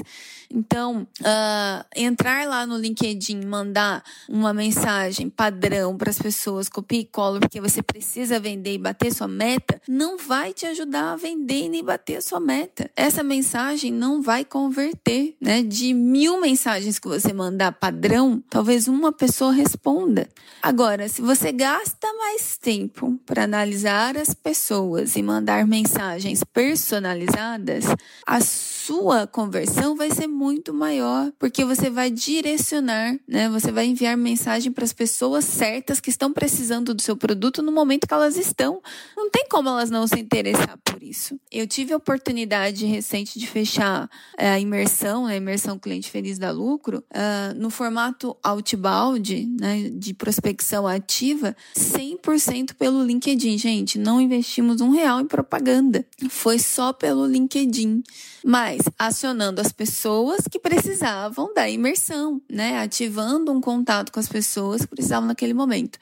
Então, 0.55 1.07
uh, 1.19 1.85
entrar 1.95 2.47
lá 2.47 2.67
no 2.67 2.77
LinkedIn, 2.77 3.43
mandar 3.43 4.03
uma 4.29 4.53
mensagem 4.53 5.27
padrão 5.27 5.97
para 5.97 6.11
as 6.11 6.19
pessoas, 6.19 6.69
copia 6.69 6.99
e 6.99 7.05
cola, 7.05 7.39
porque 7.39 7.59
você 7.59 7.81
precisa 7.81 8.39
vender 8.39 8.75
e 8.75 8.77
bater 8.77 9.11
sua 9.11 9.27
meta, 9.27 9.81
não 9.87 10.15
vai 10.15 10.53
te 10.53 10.67
ajudar 10.67 11.13
a 11.13 11.15
vender 11.15 11.69
nem 11.69 11.83
bater 11.83 12.17
a 12.17 12.21
sua 12.21 12.39
meta. 12.39 12.91
Essa 12.95 13.23
mensagem 13.23 13.91
não 13.91 14.21
vai 14.21 14.45
converter, 14.73 15.35
né? 15.39 15.61
De 15.61 15.93
mil 15.93 16.41
mensagens 16.41 16.97
que 16.97 17.07
você 17.07 17.31
mandar 17.31 17.73
padrão, 17.73 18.43
talvez 18.49 18.87
uma 18.87 19.11
pessoa 19.11 19.53
responda. 19.53 20.27
Agora, 20.61 21.07
se 21.07 21.21
você 21.21 21.51
gasta 21.51 22.11
mais 22.13 22.57
tempo 22.57 23.19
para 23.25 23.43
analisar 23.43 24.17
as 24.17 24.33
pessoas 24.33 25.15
e 25.15 25.21
mandar 25.21 25.67
mensagens 25.67 26.43
personalizadas, 26.43 27.85
a 28.25 28.41
sua 28.41 29.27
conversão 29.27 29.95
vai 29.95 30.09
ser 30.09 30.25
muito 30.27 30.73
maior, 30.73 31.31
porque 31.37 31.63
você 31.63 31.89
vai 31.89 32.09
direcionar, 32.09 33.15
né? 33.27 33.49
Você 33.49 33.71
vai 33.71 33.85
enviar 33.85 34.17
mensagem 34.17 34.71
para 34.71 34.83
as 34.83 34.93
pessoas 34.93 35.45
certas 35.45 35.99
que 35.99 36.09
estão 36.09 36.33
precisando 36.33 36.93
do 36.93 37.01
seu 37.01 37.15
produto 37.15 37.61
no 37.61 37.71
momento 37.71 38.07
que 38.07 38.13
elas 38.13 38.37
estão. 38.37 38.81
Não 39.15 39.29
tem 39.29 39.45
como 39.49 39.69
elas 39.69 39.89
não 39.91 40.07
se 40.07 40.19
interessar 40.19 40.79
por 40.83 41.03
isso. 41.03 41.39
Eu 41.51 41.67
tive 41.67 41.93
a 41.93 41.97
oportunidade 41.97 42.85
recente 42.85 43.37
de 43.37 43.45
fechar 43.45 44.09
é, 44.37 44.59
imersão, 44.63 45.25
a 45.25 45.35
imersão 45.35 45.77
cliente 45.77 46.09
feliz 46.09 46.37
da 46.37 46.51
lucro, 46.51 47.03
uh, 47.11 47.53
no 47.55 47.69
formato 47.69 48.35
outbound, 48.43 49.45
né, 49.59 49.89
de 49.93 50.13
prospecção 50.13 50.87
ativa, 50.87 51.55
100% 51.75 52.73
pelo 52.75 53.03
LinkedIn. 53.03 53.57
Gente, 53.57 53.99
não 53.99 54.19
investimos 54.19 54.81
um 54.81 54.89
real 54.89 55.19
em 55.19 55.27
propaganda. 55.27 56.05
Foi 56.29 56.57
só 56.57 56.91
pelo 56.91 57.25
LinkedIn. 57.25 58.03
Mas 58.43 58.81
acionando 58.99 59.61
as 59.61 59.71
pessoas 59.71 60.41
que 60.49 60.59
precisavam 60.59 61.53
da 61.53 61.69
imersão, 61.69 62.41
né? 62.49 62.79
Ativando 62.79 63.51
um 63.51 63.61
contato 63.61 64.11
com 64.11 64.19
as 64.19 64.27
pessoas 64.27 64.81
que 64.81 64.87
precisavam 64.87 65.27
naquele 65.27 65.53
momento. 65.53 65.97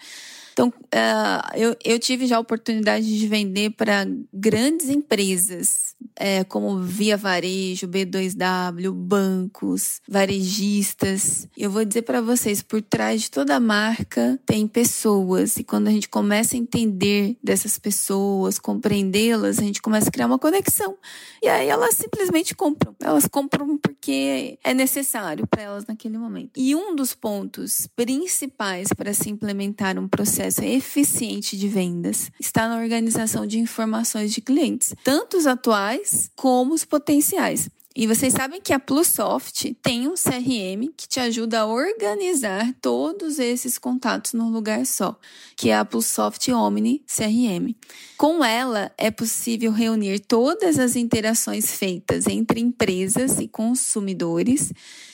Então, 0.54 0.68
uh, 0.70 1.58
eu, 1.58 1.76
eu 1.84 2.00
tive 2.00 2.28
já 2.28 2.38
a 2.38 2.40
oportunidade 2.40 3.18
de 3.18 3.28
vender 3.28 3.72
para 3.72 4.06
grandes 4.34 4.90
empresas, 4.90 5.96
é, 6.16 6.44
como 6.44 6.80
Via 6.80 7.16
Varejo, 7.16 7.88
B2W, 7.88 8.92
bancos, 8.92 10.02
varejistas. 10.08 11.48
Eu 11.58 11.72
vou 11.72 11.86
dizer 11.86 12.02
para 12.04 12.22
vocês, 12.22 12.62
por 12.62 12.82
trás 12.82 13.22
de 13.22 13.32
toda 13.32 13.60
marca 13.60 14.40
tem 14.46 14.68
pessoas. 14.68 15.58
E 15.58 15.64
quando 15.64 15.88
a 15.88 15.92
gente 15.92 16.10
começa 16.10 16.56
a 16.56 16.60
entender 16.60 17.38
dessas 17.44 17.78
pessoas, 17.78 18.60
compreendê-las, 18.60 19.60
a 19.60 19.64
gente 19.64 19.82
começa 19.82 20.10
a 20.10 20.12
criar 20.12 20.28
uma 20.28 20.40
conexão. 20.40 20.98
E 21.42 21.48
aí 21.48 21.68
elas 21.68 21.96
simplesmente 21.96 22.54
compram. 22.56 22.96
Elas 23.02 23.28
compram 23.28 23.78
porque 23.78 24.60
é 24.64 24.74
necessário 24.74 25.48
para 25.48 25.62
elas 25.62 25.86
naquele 25.86 26.18
momento. 26.18 26.52
E 26.56 26.76
um 26.76 26.96
dos 26.96 27.14
pontos 27.16 27.88
principais 27.96 28.90
para 28.94 29.14
se 29.14 29.30
implementar 29.30 29.98
um 29.98 30.08
processo 30.08 30.41
eficiente 30.48 31.58
de 31.58 31.68
vendas 31.68 32.32
está 32.40 32.68
na 32.68 32.78
organização 32.78 33.46
de 33.46 33.60
informações 33.60 34.34
de 34.34 34.42
clientes, 34.42 34.94
tanto 35.04 35.38
os 35.38 35.46
atuais 35.46 36.30
como 36.36 36.74
os 36.74 36.86
potenciais. 36.86 37.70
E 37.94 38.08
vocês 38.08 38.32
sabem 38.32 38.62
que 38.62 38.72
a 38.72 38.80
Plusoft 38.80 39.76
tem 39.84 40.08
um 40.08 40.14
CRM 40.14 40.94
que 40.96 41.10
te 41.10 41.20
ajuda 41.20 41.60
a 41.60 41.66
organizar 41.66 42.74
todos 42.82 43.38
esses 43.38 43.78
contatos 43.78 44.32
num 44.32 44.50
lugar 44.50 44.86
só, 44.86 45.20
que 45.58 45.70
é 45.70 45.76
a 45.76 45.84
Plusoft 45.84 46.50
Omni 46.54 47.04
CRM. 47.06 47.76
Com 48.18 48.46
ela 48.46 48.94
é 48.98 49.12
possível 49.12 49.74
reunir 49.74 50.20
todas 50.20 50.80
as 50.80 50.96
interações 50.96 51.76
feitas 51.76 52.28
entre 52.28 52.62
empresas 52.62 53.40
e 53.40 53.48
consumidores 53.48 54.72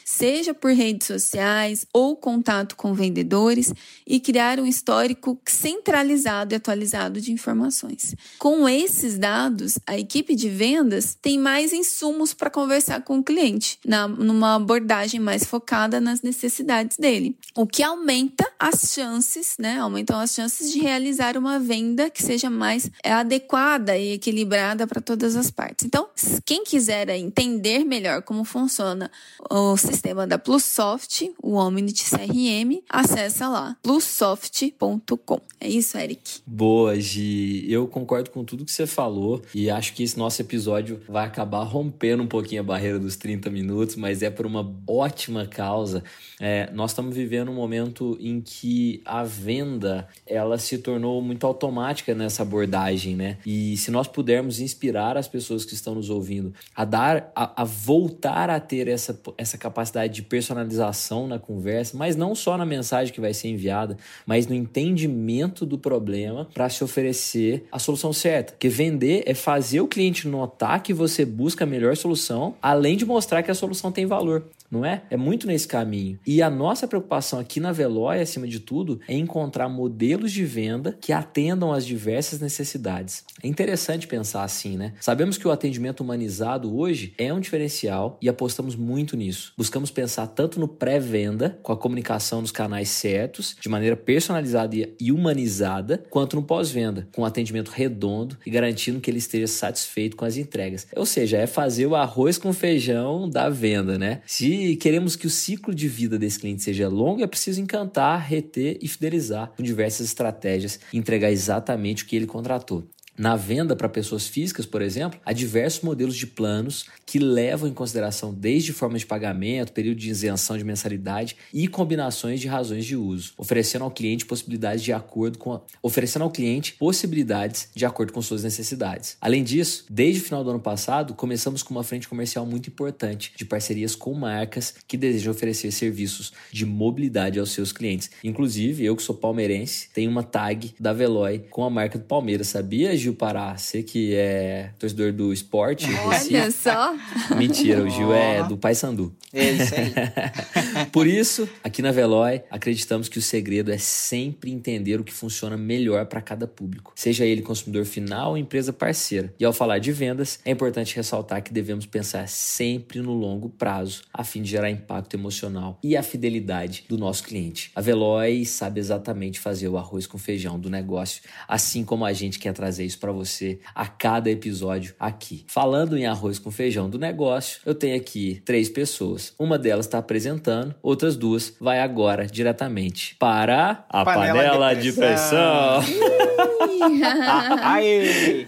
seja 0.08 0.54
por 0.54 0.72
redes 0.72 1.06
sociais 1.06 1.86
ou 1.92 2.16
contato 2.16 2.78
com 2.78 2.94
vendedores, 2.94 3.74
e 4.06 4.22
criar 4.22 4.58
um 4.58 4.66
histórico 4.66 5.38
centralizado 5.46 6.54
e 6.54 6.56
atualizado 6.56 7.20
de 7.20 7.34
informações. 7.34 8.16
Com 8.40 8.70
esses 8.70 9.18
dados, 9.18 9.78
a 9.86 10.00
equipe 10.00 10.34
de 10.34 10.48
vendas 10.48 11.14
tem 11.22 11.38
mais 11.38 11.74
insumos 11.74 12.34
para 12.34 12.50
conversar 12.50 13.02
com 13.02 13.20
o 13.20 13.24
cliente, 13.24 13.78
na, 13.86 14.08
numa 14.08 14.56
abordagem 14.56 15.20
mais 15.20 15.44
focada 15.44 16.00
nas 16.00 16.22
necessidades 16.22 16.96
dele, 16.96 17.36
o 17.54 17.68
que 17.68 17.84
aumenta 17.84 18.50
as 18.58 18.94
chances, 18.94 19.58
né? 19.60 19.78
Aumentam 19.78 20.18
as 20.18 20.34
chances 20.34 20.72
de 20.72 20.80
realizar 20.80 21.36
uma 21.36 21.60
venda 21.60 22.10
que 22.10 22.24
seja 22.24 22.50
mais 22.50 22.90
adequada 23.04 23.98
e 23.98 24.14
equilibrada 24.14 24.88
para 24.88 25.02
todas 25.02 25.36
as 25.36 25.52
partes. 25.52 25.86
Então, 25.86 26.08
quem 26.46 26.64
quiser 26.64 27.10
entender 27.10 27.84
melhor 27.84 28.22
como 28.22 28.46
funciona 28.46 29.12
o 29.50 29.76
sistema 29.76 29.97
sistema 29.98 30.28
da 30.28 30.38
Plussoft, 30.38 31.34
o 31.42 31.56
Omnit 31.56 32.06
CRM, 32.08 32.84
acessa 32.88 33.50
lá, 33.50 33.76
plussoft.com. 33.82 35.42
É 35.60 35.68
isso, 35.68 35.98
Eric. 35.98 36.42
Boa, 36.46 37.00
Gi. 37.00 37.66
Eu 37.68 37.88
concordo 37.88 38.30
com 38.30 38.44
tudo 38.44 38.64
que 38.64 38.72
você 38.72 38.86
falou 38.86 39.42
e 39.56 39.72
acho 39.72 39.94
que 39.94 40.04
esse 40.04 40.16
nosso 40.16 40.40
episódio 40.40 41.02
vai 41.10 41.26
acabar 41.26 41.64
rompendo 41.64 42.22
um 42.22 42.28
pouquinho 42.28 42.62
a 42.62 42.64
barreira 42.64 43.00
dos 43.00 43.16
30 43.16 43.50
minutos, 43.50 43.96
mas 43.96 44.22
é 44.22 44.30
por 44.30 44.46
uma 44.46 44.72
ótima 44.88 45.48
causa. 45.48 46.04
É, 46.40 46.70
nós 46.72 46.92
estamos 46.92 47.16
vivendo 47.16 47.50
um 47.50 47.56
momento 47.56 48.16
em 48.22 48.40
que 48.40 49.02
a 49.04 49.24
venda 49.24 50.08
ela 50.28 50.60
se 50.60 50.78
tornou 50.78 51.20
muito 51.24 51.48
automática 51.48 52.14
nessa 52.14 52.44
abordagem, 52.44 53.16
né? 53.16 53.40
E 53.44 53.76
se 53.78 53.90
nós 53.90 54.08
pudermos 54.08 54.60
inspirar 54.60 55.18
as 55.18 55.28
pessoas 55.28 55.66
que 55.66 55.74
estão 55.74 55.96
nos 55.96 56.12
ouvindo 56.12 56.54
a 56.76 56.86
dar, 56.86 57.32
a, 57.36 57.64
a 57.64 57.64
voltar 57.64 58.52
a 58.52 58.60
ter 58.60 58.88
essa, 58.88 59.20
essa 59.40 59.58
capacidade 59.58 59.87
capacidade 59.88 60.14
de 60.14 60.22
personalização 60.22 61.28
na 61.28 61.40
conversa, 61.40 61.98
mas 61.98 62.16
não 62.16 62.36
só 62.36 62.58
na 62.58 62.66
mensagem 62.66 63.14
que 63.14 63.22
vai 63.22 63.34
ser 63.34 63.50
enviada, 63.50 63.98
mas 64.26 64.48
no 64.48 64.54
entendimento 64.54 65.66
do 65.66 65.78
problema 65.78 66.48
para 66.54 66.70
se 66.70 66.84
oferecer 66.84 67.66
a 67.72 67.80
solução 67.80 68.12
certa. 68.12 68.54
Porque 68.54 68.70
vender 68.70 69.24
é 69.26 69.34
fazer 69.34 69.82
o 69.82 69.88
cliente 69.88 70.28
notar 70.28 70.84
que 70.84 70.94
você 70.94 71.26
busca 71.26 71.64
a 71.64 71.68
melhor 71.68 71.96
solução, 71.96 72.56
além 72.62 72.98
de 72.98 73.06
mostrar 73.06 73.42
que 73.44 73.52
a 73.52 73.56
solução 73.56 73.92
tem 73.92 74.06
valor 74.06 74.44
não 74.70 74.86
é? 74.86 75.04
É 75.10 75.18
muito 75.18 75.48
nesse 75.48 75.68
caminho. 75.68 76.20
E 76.26 76.42
a 76.42 76.50
nossa 76.50 76.88
preocupação 76.88 77.40
aqui 77.40 77.60
na 77.60 77.72
Veloy, 77.72 78.20
acima 78.20 78.48
de 78.48 78.60
tudo, 78.60 79.00
é 79.08 79.16
encontrar 79.16 79.70
modelos 79.70 80.32
de 80.32 80.44
venda 80.46 80.98
que 81.00 81.14
atendam 81.14 81.72
às 81.72 81.86
diversas 81.86 82.40
necessidades. 82.40 83.24
É 83.42 83.48
interessante 83.48 84.08
pensar 84.08 84.44
assim, 84.44 84.78
né? 84.78 84.94
Sabemos 85.00 85.38
que 85.38 85.48
o 85.48 85.52
atendimento 85.52 86.02
humanizado 86.02 86.76
hoje 86.76 87.14
é 87.18 87.34
um 87.34 87.40
diferencial 87.40 88.18
e 88.22 88.30
apostamos 88.30 88.76
muito 88.76 89.16
nisso. 89.16 89.54
Buscamos 89.58 89.92
pensar 89.92 90.28
tanto 90.28 90.60
no 90.60 90.68
pré-venda, 90.68 91.58
com 91.64 91.72
a 91.72 91.78
comunicação 91.78 92.42
nos 92.42 92.52
canais 92.52 92.90
certos, 92.90 93.56
de 93.60 93.70
maneira 93.70 93.96
personalizada 93.96 94.76
e 95.00 95.12
humanizada, 95.12 96.04
quanto 96.10 96.36
no 96.36 96.44
pós-venda, 96.44 97.08
com 97.14 97.22
um 97.22 97.26
atendimento 97.26 97.70
redondo 97.70 98.38
e 98.46 98.50
garantindo 98.50 99.00
que 99.00 99.10
ele 99.10 99.20
esteja 99.20 99.48
satisfeito 99.48 100.18
com 100.18 100.26
as 100.26 100.38
entregas. 100.38 100.88
Ou 100.96 101.06
seja, 101.06 101.38
é 101.38 101.48
fazer 101.48 101.86
o 101.86 101.96
arroz 101.96 102.38
com 102.38 102.52
feijão 102.52 103.30
da 103.30 103.50
venda, 103.50 103.98
né? 103.98 104.22
Se 104.26 104.57
queremos 104.78 105.16
que 105.16 105.28
o 105.28 105.30
ciclo 105.30 105.74
de 105.74 105.88
vida 105.88 106.18
desse 106.18 106.40
cliente 106.40 106.64
seja 106.64 106.88
longo, 106.88 107.24
é 107.24 107.28
preciso 107.28 107.62
encantar, 107.62 108.20
reter 108.20 108.78
e 108.82 108.88
fidelizar 108.88 109.52
com 109.56 109.64
diversas 109.64 110.08
estratégias 110.08 110.80
e 110.92 110.98
entregar 110.98 111.32
exatamente 111.32 112.04
o 112.04 112.08
que 112.08 112.16
ele 112.16 112.28
contratou. 112.28 112.88
Na 113.18 113.36
venda 113.36 113.76
para 113.76 113.90
pessoas 113.90 114.28
físicas, 114.28 114.68
por 114.68 114.80
exemplo, 114.80 115.20
há 115.26 115.34
diversos 115.34 115.82
modelos 115.82 116.16
de 116.16 116.28
planos 116.28 116.86
que 117.04 117.18
levam 117.18 117.68
em 117.68 117.74
consideração 117.74 118.32
desde 118.32 118.72
formas 118.72 119.02
de 119.02 119.08
pagamento, 119.08 119.74
período 119.74 119.98
de 119.98 120.12
isenção 120.12 120.56
de 120.56 120.64
mensalidade 120.64 121.36
e 121.52 121.68
combinações 121.68 122.40
de 122.40 122.48
razões 122.48 122.86
de 122.86 122.96
uso, 122.96 123.34
oferecendo 123.36 123.86
ao 123.86 123.90
cliente 123.90 124.24
possibilidades 124.24 124.84
de 124.84 124.94
acordo 124.94 125.40
com 125.40 125.54
a... 125.54 125.62
oferecendo 125.82 126.22
ao 126.22 126.30
cliente 126.30 126.74
possibilidades 126.74 127.70
de 127.74 127.88
acordo 127.88 128.14
com 128.14 128.22
suas 128.22 128.44
necessidades. 128.44 129.18
Além 129.20 129.44
disso, 129.44 129.86
desde 129.90 130.22
o 130.22 130.24
final 130.24 130.44
do 130.44 130.52
ano 130.52 130.60
passado, 130.60 131.16
começamos 131.16 131.64
com 131.64 131.74
uma 131.74 131.84
frente 131.84 132.08
comercial 132.08 132.46
muito 132.46 132.70
importante 132.70 133.34
de 133.36 133.46
parcerias 133.46 133.96
com 133.96 134.14
marcas 134.14 134.76
que 134.88 134.96
desejam 134.96 135.32
oferecer 135.32 135.72
serviços 135.72 136.32
de 136.52 136.68
mobilidade 136.68 137.40
aos 137.40 137.50
seus 137.50 137.72
clientes. 137.72 138.12
Inclusive, 138.24 138.86
eu 138.86 138.96
que 138.96 139.02
sou 139.02 139.16
palmeirense, 139.16 139.90
tenho 139.92 140.12
uma 140.12 140.22
tag 140.22 140.76
da 140.80 140.94
Veloy 140.94 141.40
com 141.50 141.64
a 141.64 141.70
marca 141.70 141.98
do 141.98 142.06
Palmeiras, 142.06 142.50
sabia, 142.50 142.96
Gil 142.96 143.07
Pará, 143.14 143.58
você 143.58 143.84
que 143.84 144.14
é 144.16 144.72
torcedor 144.80 145.12
do 145.12 145.34
esporte. 145.34 145.88
Olha 146.06 146.52
só. 146.52 146.96
Mentira, 147.36 147.84
o 147.84 147.90
Gil 147.90 148.14
é 148.14 148.44
do 148.48 148.58
Paysandu. 148.58 149.16
É 149.34 149.52
isso 149.52 149.74
aí. 149.76 150.86
Por 150.92 151.06
isso, 151.06 151.50
aqui 151.64 151.82
na 151.82 151.92
Veloy, 151.92 152.42
acreditamos 152.50 153.10
que 153.10 153.18
o 153.18 153.22
segredo 153.22 153.72
é 153.72 153.78
sempre 153.78 154.52
entender 154.52 155.00
o 155.00 155.04
que 155.04 155.14
funciona 155.14 155.58
melhor 155.58 156.06
para 156.06 156.22
cada 156.22 156.48
público, 156.48 156.94
seja 156.96 157.26
ele 157.26 157.42
consumidor 157.42 157.86
final 157.86 158.32
ou 158.32 158.38
empresa 158.38 158.72
parceira. 158.72 159.34
E 159.40 159.46
ao 159.46 159.54
falar 159.54 159.80
de 159.80 159.92
vendas, 159.92 160.40
é 160.46 160.52
importante 160.52 160.96
ressaltar 160.96 161.42
que 161.42 161.54
devemos 161.54 161.86
pensar 161.86 162.28
sempre 162.28 163.02
no 163.02 163.14
longo 163.14 163.50
prazo, 163.50 164.02
a 164.14 164.24
fim 164.24 164.42
de 164.42 164.50
gerar 164.50 164.70
impacto 164.70 165.16
emocional 165.16 165.80
e 165.84 165.96
a 165.96 166.04
fidelidade 166.04 166.86
do 166.88 166.98
nosso 166.98 167.24
cliente. 167.24 167.72
A 167.76 167.82
Veloy 167.82 168.46
sabe 168.46 168.80
exatamente 168.80 169.40
fazer 169.40 169.68
o 169.68 169.78
arroz 169.78 170.08
com 170.08 170.18
feijão 170.18 170.60
do 170.60 170.70
negócio, 170.70 171.22
assim 171.48 171.84
como 171.84 172.06
a 172.06 172.14
gente 172.14 172.40
quer 172.40 172.54
trazer 172.54 172.86
isso 172.86 172.97
para 172.98 173.12
você 173.12 173.60
a 173.74 173.88
cada 173.88 174.30
episódio 174.30 174.96
aqui. 175.00 175.46
Falando 175.48 175.98
em 175.98 176.06
arroz 176.06 176.40
com 176.40 176.52
feijão 176.52 176.90
do 176.90 176.98
negócio, 176.98 177.62
eu 177.66 177.76
tenho 177.76 177.96
aqui 177.96 178.42
três 178.46 178.70
pessoas. 178.70 179.34
Uma 179.38 179.58
delas 179.58 179.86
está 179.86 179.98
apresentando, 179.98 180.76
outras 180.82 181.16
duas 181.16 181.54
vai 181.60 181.80
agora 181.80 182.26
diretamente 182.26 183.16
para 183.16 183.86
a 183.90 184.04
panela, 184.04 184.34
panela 184.34 184.74
de 184.74 184.92
pressão. 184.94 185.82
De 185.82 185.94
pressão. 185.94 186.58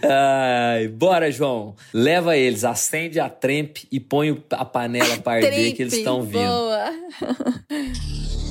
Ai, 0.04 0.88
bora, 0.88 1.30
João. 1.30 1.74
Leva 1.92 2.36
eles, 2.36 2.64
acende 2.64 3.20
a 3.20 3.28
trempe 3.28 3.86
e 3.90 3.98
põe 3.98 4.42
a 4.50 4.64
panela 4.64 5.16
para 5.18 5.44
arder 5.44 5.74
que 5.74 5.82
eles 5.82 5.94
estão 5.94 6.22
vindo. 6.22 6.38
Boa. 6.38 6.90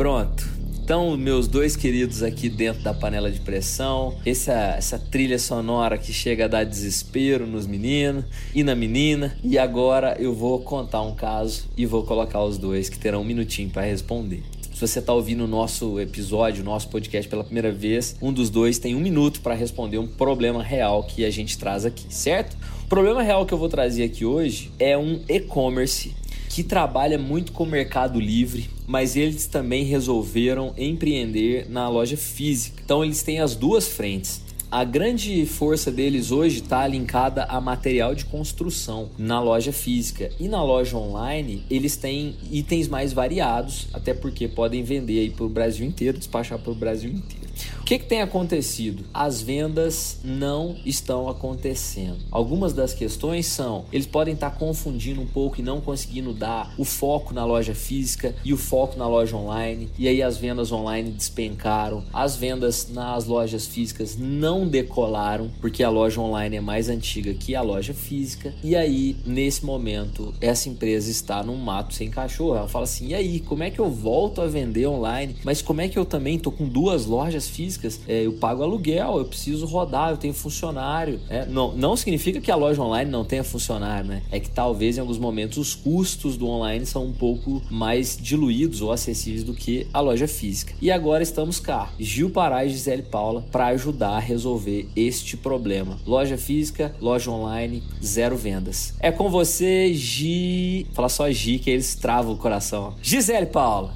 Pronto. 0.00 0.48
Então, 0.82 1.14
meus 1.14 1.46
dois 1.46 1.76
queridos 1.76 2.22
aqui 2.22 2.48
dentro 2.48 2.82
da 2.82 2.94
panela 2.94 3.30
de 3.30 3.38
pressão, 3.38 4.16
essa, 4.24 4.54
essa 4.78 4.98
trilha 4.98 5.38
sonora 5.38 5.98
que 5.98 6.10
chega 6.10 6.46
a 6.46 6.48
dar 6.48 6.64
desespero 6.64 7.46
nos 7.46 7.66
meninos 7.66 8.24
e 8.54 8.64
na 8.64 8.74
menina. 8.74 9.36
E 9.44 9.58
agora 9.58 10.16
eu 10.18 10.34
vou 10.34 10.58
contar 10.60 11.02
um 11.02 11.14
caso 11.14 11.68
e 11.76 11.84
vou 11.84 12.02
colocar 12.02 12.42
os 12.42 12.56
dois 12.56 12.88
que 12.88 12.98
terão 12.98 13.20
um 13.20 13.24
minutinho 13.24 13.68
para 13.68 13.82
responder. 13.82 14.42
Se 14.72 14.80
você 14.80 15.00
está 15.00 15.12
ouvindo 15.12 15.44
o 15.44 15.46
nosso 15.46 16.00
episódio, 16.00 16.62
o 16.62 16.64
nosso 16.64 16.88
podcast 16.88 17.28
pela 17.28 17.44
primeira 17.44 17.70
vez, 17.70 18.16
um 18.22 18.32
dos 18.32 18.48
dois 18.48 18.78
tem 18.78 18.94
um 18.94 19.00
minuto 19.00 19.42
para 19.42 19.52
responder 19.52 19.98
um 19.98 20.06
problema 20.06 20.62
real 20.62 21.02
que 21.04 21.26
a 21.26 21.30
gente 21.30 21.58
traz 21.58 21.84
aqui, 21.84 22.06
certo? 22.08 22.56
O 22.84 22.88
problema 22.88 23.22
real 23.22 23.44
que 23.44 23.52
eu 23.52 23.58
vou 23.58 23.68
trazer 23.68 24.04
aqui 24.04 24.24
hoje 24.24 24.72
é 24.78 24.96
um 24.96 25.20
e-commerce 25.28 26.14
que 26.48 26.64
trabalha 26.64 27.18
muito 27.18 27.52
com 27.52 27.64
o 27.64 27.66
Mercado 27.66 28.18
Livre, 28.18 28.68
mas 28.90 29.14
eles 29.14 29.46
também 29.46 29.84
resolveram 29.84 30.74
empreender 30.76 31.70
na 31.70 31.88
loja 31.88 32.16
física. 32.16 32.82
Então 32.84 33.04
eles 33.04 33.22
têm 33.22 33.38
as 33.38 33.54
duas 33.54 33.86
frentes. 33.86 34.42
A 34.68 34.82
grande 34.82 35.46
força 35.46 35.92
deles 35.92 36.32
hoje 36.32 36.58
está 36.58 36.88
linkada 36.88 37.44
a 37.44 37.60
material 37.60 38.16
de 38.16 38.24
construção 38.24 39.08
na 39.16 39.40
loja 39.40 39.72
física 39.72 40.30
e 40.40 40.48
na 40.48 40.62
loja 40.64 40.96
online 40.96 41.62
eles 41.70 41.96
têm 41.96 42.34
itens 42.50 42.88
mais 42.88 43.12
variados, 43.12 43.86
até 43.92 44.12
porque 44.12 44.48
podem 44.48 44.82
vender 44.82 45.20
aí 45.20 45.30
para 45.30 45.44
o 45.44 45.48
Brasil 45.48 45.86
inteiro, 45.86 46.18
despachar 46.18 46.58
para 46.58 46.72
o 46.72 46.74
Brasil 46.74 47.10
inteiro. 47.10 47.39
O 47.80 47.84
que, 47.84 47.98
que 47.98 48.06
tem 48.06 48.22
acontecido? 48.22 49.04
As 49.12 49.42
vendas 49.42 50.18
não 50.22 50.76
estão 50.84 51.28
acontecendo. 51.28 52.18
Algumas 52.30 52.72
das 52.72 52.94
questões 52.94 53.46
são: 53.46 53.84
eles 53.92 54.06
podem 54.06 54.34
estar 54.34 54.50
confundindo 54.52 55.20
um 55.20 55.26
pouco 55.26 55.60
e 55.60 55.62
não 55.62 55.80
conseguindo 55.80 56.32
dar 56.32 56.72
o 56.78 56.84
foco 56.84 57.34
na 57.34 57.44
loja 57.44 57.74
física 57.74 58.34
e 58.44 58.52
o 58.52 58.56
foco 58.56 58.98
na 58.98 59.08
loja 59.08 59.36
online, 59.36 59.88
e 59.98 60.06
aí 60.08 60.22
as 60.22 60.36
vendas 60.36 60.72
online 60.72 61.10
despencaram, 61.10 62.04
as 62.12 62.36
vendas 62.36 62.88
nas 62.90 63.26
lojas 63.26 63.66
físicas 63.66 64.16
não 64.16 64.66
decolaram, 64.66 65.50
porque 65.60 65.82
a 65.82 65.90
loja 65.90 66.20
online 66.20 66.56
é 66.56 66.60
mais 66.60 66.88
antiga 66.88 67.34
que 67.34 67.54
a 67.54 67.62
loja 67.62 67.92
física, 67.92 68.54
e 68.62 68.76
aí 68.76 69.16
nesse 69.24 69.64
momento 69.64 70.32
essa 70.40 70.68
empresa 70.68 71.10
está 71.10 71.42
num 71.42 71.56
mato 71.56 71.94
sem 71.94 72.10
cachorro. 72.10 72.56
Ela 72.56 72.68
fala 72.68 72.84
assim: 72.84 73.08
e 73.08 73.14
aí, 73.14 73.40
como 73.40 73.62
é 73.62 73.70
que 73.70 73.78
eu 73.78 73.90
volto 73.90 74.40
a 74.40 74.46
vender 74.46 74.86
online? 74.86 75.36
Mas 75.44 75.62
como 75.62 75.80
é 75.80 75.88
que 75.88 75.98
eu 75.98 76.04
também 76.04 76.38
tô 76.38 76.50
com 76.50 76.68
duas 76.68 77.06
lojas 77.06 77.48
físicas, 77.50 78.00
é, 78.08 78.26
eu 78.26 78.32
pago 78.32 78.62
aluguel, 78.62 79.18
eu 79.18 79.24
preciso 79.24 79.66
rodar, 79.66 80.10
eu 80.10 80.16
tenho 80.16 80.32
funcionário. 80.32 81.20
É, 81.28 81.44
não, 81.46 81.72
não 81.72 81.96
significa 81.96 82.40
que 82.40 82.50
a 82.50 82.56
loja 82.56 82.80
online 82.82 83.10
não 83.10 83.24
tenha 83.24 83.44
funcionário, 83.44 84.08
né? 84.08 84.22
É 84.30 84.40
que 84.40 84.48
talvez 84.48 84.96
em 84.96 85.00
alguns 85.00 85.18
momentos 85.18 85.58
os 85.58 85.74
custos 85.74 86.36
do 86.36 86.46
online 86.46 86.86
são 86.86 87.04
um 87.04 87.12
pouco 87.12 87.62
mais 87.70 88.16
diluídos 88.16 88.80
ou 88.80 88.92
acessíveis 88.92 89.44
do 89.44 89.54
que 89.54 89.86
a 89.92 90.00
loja 90.00 90.26
física. 90.26 90.74
E 90.80 90.90
agora 90.90 91.22
estamos 91.22 91.60
cá, 91.60 91.92
Gil 91.98 92.30
Pará 92.30 92.64
e 92.64 92.70
Gisele 92.70 93.02
Paula, 93.02 93.44
para 93.50 93.66
ajudar 93.66 94.16
a 94.16 94.18
resolver 94.18 94.88
este 94.94 95.36
problema. 95.36 95.98
Loja 96.06 96.36
física, 96.36 96.94
loja 97.00 97.30
online, 97.30 97.82
zero 98.02 98.36
vendas. 98.36 98.94
É 99.00 99.10
com 99.10 99.28
você, 99.28 99.92
Gi. 99.92 100.86
Fala 100.92 101.08
só 101.08 101.30
Gi, 101.30 101.58
que 101.58 101.70
eles 101.70 101.94
travam 101.94 102.34
o 102.34 102.36
coração. 102.36 102.94
Gisele 103.02 103.46
Paula. 103.46 103.94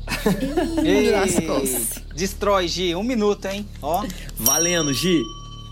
Ei, 0.84 1.12
Destrói, 2.14 2.68
Gi. 2.68 2.94
Um 2.94 3.02
minuto, 3.02 3.46
hein? 3.46 3.66
Ó. 3.82 4.04
Valendo, 4.36 4.92
Gi. 4.92 5.22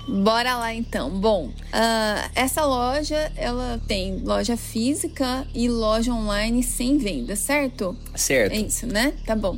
Bora 0.09 0.57
lá 0.57 0.75
então. 0.75 1.11
Bom, 1.11 1.47
uh, 1.47 2.31
essa 2.35 2.65
loja 2.65 3.33
ela 3.37 3.81
tem 3.87 4.19
loja 4.25 4.57
física 4.57 5.47
e 5.55 5.69
loja 5.69 6.13
online 6.13 6.63
sem 6.63 6.99
venda, 6.99 7.37
certo? 7.37 7.97
Certo. 8.15 8.53
É 8.53 8.59
isso, 8.59 8.87
né? 8.87 9.15
Tá 9.25 9.37
bom. 9.37 9.57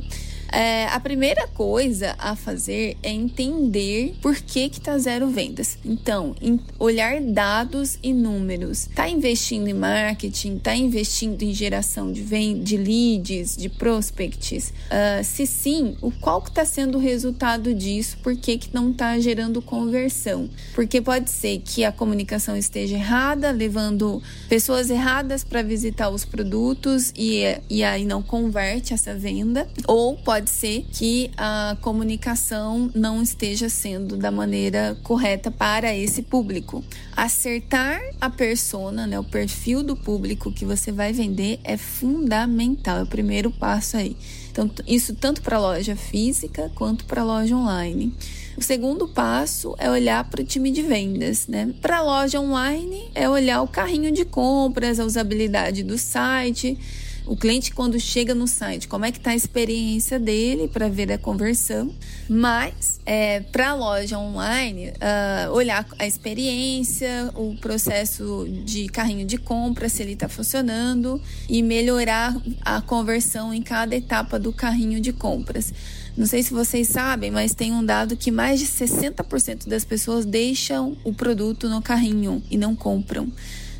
É, 0.55 0.87
a 0.87 1.01
primeira 1.01 1.49
coisa 1.49 2.15
a 2.17 2.33
fazer 2.33 2.95
é 3.03 3.11
entender 3.11 4.15
por 4.21 4.37
que 4.37 4.69
que 4.69 4.79
tá 4.79 4.97
zero 4.97 5.27
vendas. 5.27 5.77
Então, 5.83 6.33
olhar 6.79 7.19
dados 7.19 7.99
e 8.01 8.13
números. 8.13 8.87
Tá 8.95 9.09
investindo 9.09 9.67
em 9.67 9.73
marketing? 9.73 10.57
Tá 10.59 10.73
investindo 10.73 11.41
em 11.43 11.53
geração 11.53 12.09
de, 12.09 12.23
de 12.53 12.77
leads, 12.77 13.57
de 13.57 13.67
prospects? 13.67 14.69
Uh, 14.69 15.21
se 15.25 15.45
sim, 15.45 15.97
o 16.01 16.09
qual 16.09 16.41
que 16.41 16.51
tá 16.51 16.63
sendo 16.63 16.97
o 16.97 17.01
resultado 17.01 17.73
disso? 17.73 18.17
Por 18.23 18.37
que 18.37 18.57
que 18.57 18.73
não 18.73 18.93
tá 18.93 19.19
gerando 19.19 19.61
conversão? 19.61 20.49
Porque 20.73 21.01
pode 21.01 21.31
ser 21.31 21.59
que 21.65 21.83
a 21.83 21.91
comunicação 21.91 22.55
esteja 22.55 22.95
errada, 22.95 23.51
levando 23.51 24.23
pessoas 24.47 24.89
erradas 24.89 25.43
para 25.43 25.61
visitar 25.61 26.09
os 26.09 26.23
produtos 26.23 27.11
e, 27.13 27.43
e 27.69 27.83
aí 27.83 28.05
não 28.05 28.23
converte 28.23 28.93
essa 28.93 29.13
venda. 29.13 29.67
Ou 29.85 30.15
pode 30.15 30.44
pode 30.45 30.51
ser 30.51 30.85
que 30.91 31.31
a 31.35 31.75
comunicação 31.81 32.91
não 32.93 33.23
esteja 33.23 33.67
sendo 33.67 34.15
da 34.15 34.29
maneira 34.29 34.95
correta 35.01 35.49
para 35.49 35.95
esse 35.95 36.21
público. 36.21 36.83
Acertar 37.17 37.99
a 38.21 38.29
persona, 38.29 39.07
né, 39.07 39.17
o 39.17 39.23
perfil 39.23 39.81
do 39.81 39.95
público 39.95 40.51
que 40.51 40.63
você 40.63 40.91
vai 40.91 41.11
vender 41.11 41.59
é 41.63 41.77
fundamental, 41.77 42.99
é 42.99 43.03
o 43.03 43.07
primeiro 43.07 43.49
passo 43.49 43.97
aí. 43.97 44.15
Então, 44.51 44.69
isso 44.87 45.15
tanto 45.15 45.41
para 45.41 45.59
loja 45.59 45.95
física 45.95 46.71
quanto 46.75 47.05
para 47.05 47.23
loja 47.23 47.55
online. 47.55 48.13
O 48.55 48.61
segundo 48.61 49.07
passo 49.07 49.75
é 49.79 49.89
olhar 49.89 50.23
para 50.29 50.41
o 50.41 50.45
time 50.45 50.71
de 50.71 50.83
vendas, 50.83 51.47
né? 51.47 51.73
Para 51.81 52.03
loja 52.03 52.39
online 52.39 53.09
é 53.15 53.27
olhar 53.27 53.63
o 53.63 53.67
carrinho 53.67 54.11
de 54.11 54.23
compras, 54.23 54.99
a 54.99 55.05
usabilidade 55.05 55.83
do 55.83 55.97
site, 55.97 56.77
o 57.25 57.35
cliente 57.35 57.73
quando 57.73 57.99
chega 57.99 58.35
no 58.35 58.47
site, 58.47 58.87
como 58.87 59.05
é 59.05 59.11
que 59.11 59.17
está 59.17 59.31
a 59.31 59.35
experiência 59.35 60.19
dele 60.19 60.67
para 60.67 60.87
ver 60.87 61.11
a 61.11 61.17
conversão. 61.17 61.93
Mas 62.29 62.99
é, 63.05 63.41
para 63.41 63.69
a 63.69 63.73
loja 63.75 64.17
online, 64.17 64.89
uh, 64.89 65.51
olhar 65.51 65.85
a 65.99 66.07
experiência, 66.07 67.31
o 67.35 67.55
processo 67.55 68.47
de 68.63 68.87
carrinho 68.87 69.25
de 69.25 69.37
compra, 69.37 69.89
se 69.89 70.01
ele 70.01 70.13
está 70.13 70.27
funcionando 70.27 71.21
e 71.49 71.61
melhorar 71.61 72.35
a 72.61 72.81
conversão 72.81 73.53
em 73.53 73.61
cada 73.61 73.95
etapa 73.95 74.39
do 74.39 74.51
carrinho 74.51 74.99
de 74.99 75.13
compras. 75.13 75.73
Não 76.17 76.25
sei 76.25 76.41
se 76.41 76.53
vocês 76.53 76.87
sabem, 76.87 77.29
mas 77.29 77.53
tem 77.53 77.73
um 77.73 77.85
dado 77.85 78.15
que 78.15 78.31
mais 78.31 78.59
de 78.59 78.65
60% 78.65 79.67
das 79.67 79.83
pessoas 79.83 80.25
deixam 80.25 80.95
o 81.03 81.13
produto 81.13 81.67
no 81.67 81.81
carrinho 81.81 82.41
e 82.49 82.57
não 82.57 82.73
compram 82.73 83.31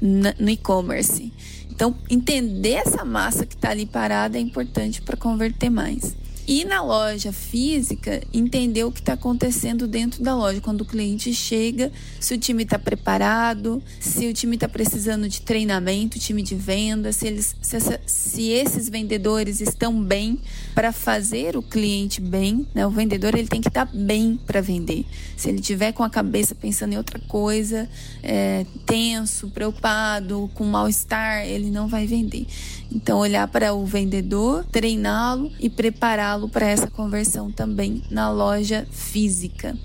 no 0.01 0.49
e-commerce. 0.49 1.31
Então, 1.75 1.93
entender 2.09 2.71
essa 2.71 3.03
massa 3.03 3.45
que 3.45 3.53
está 3.53 3.71
ali 3.71 3.85
parada 3.85 4.37
é 4.37 4.41
importante 4.41 5.01
para 5.01 5.17
converter 5.17 5.69
mais. 5.69 6.15
E 6.47 6.63
na 6.63 6.83
loja 6.83 7.31
física, 7.31 8.21
entender 8.31 8.83
o 8.83 8.91
que 8.91 8.99
está 8.99 9.13
acontecendo 9.13 9.87
dentro 9.87 10.23
da 10.23 10.35
loja. 10.35 10.61
Quando 10.61 10.81
o 10.81 10.85
cliente 10.85 11.33
chega, 11.33 11.91
se 12.19 12.35
o 12.35 12.37
time 12.37 12.63
está 12.63 12.77
preparado, 12.77 13.81
se 13.99 14.27
o 14.27 14.33
time 14.33 14.55
está 14.55 14.69
precisando 14.69 15.27
de 15.27 15.41
treinamento, 15.41 16.19
time 16.19 16.43
de 16.43 16.53
venda, 16.53 17.11
se, 17.11 17.25
eles, 17.25 17.55
se, 17.59 17.75
essa, 17.75 17.99
se 18.05 18.49
esses 18.49 18.87
vendedores 18.89 19.59
estão 19.59 19.99
bem 19.99 20.39
para 20.75 20.91
fazer 20.91 21.57
o 21.57 21.63
cliente 21.63 22.21
bem. 22.21 22.67
Né? 22.75 22.85
O 22.85 22.91
vendedor 22.91 23.33
ele 23.33 23.47
tem 23.47 23.61
que 23.61 23.67
estar 23.67 23.87
tá 23.87 23.91
bem 23.91 24.39
para 24.45 24.61
vender. 24.61 25.03
Se 25.35 25.49
ele 25.49 25.59
tiver 25.59 25.93
com 25.93 26.03
a 26.03 26.09
cabeça 26.11 26.53
pensando 26.53 26.93
em 26.93 26.97
outra 26.97 27.19
coisa, 27.27 27.89
é, 28.21 28.67
tenso, 28.85 29.49
preocupado, 29.49 30.47
com 30.53 30.63
mal-estar, 30.63 31.43
ele 31.43 31.71
não 31.71 31.87
vai 31.87 32.05
vender. 32.05 32.45
Então, 32.91 33.17
olhar 33.17 33.47
para 33.47 33.73
o 33.73 33.83
vendedor, 33.85 34.63
treiná-lo 34.71 35.51
e 35.59 35.69
prepará-lo 35.69 36.34
para 36.49 36.67
essa 36.67 36.87
conversão 36.87 37.51
também 37.51 38.03
na 38.11 38.29
loja 38.29 38.85
física. 38.91 39.75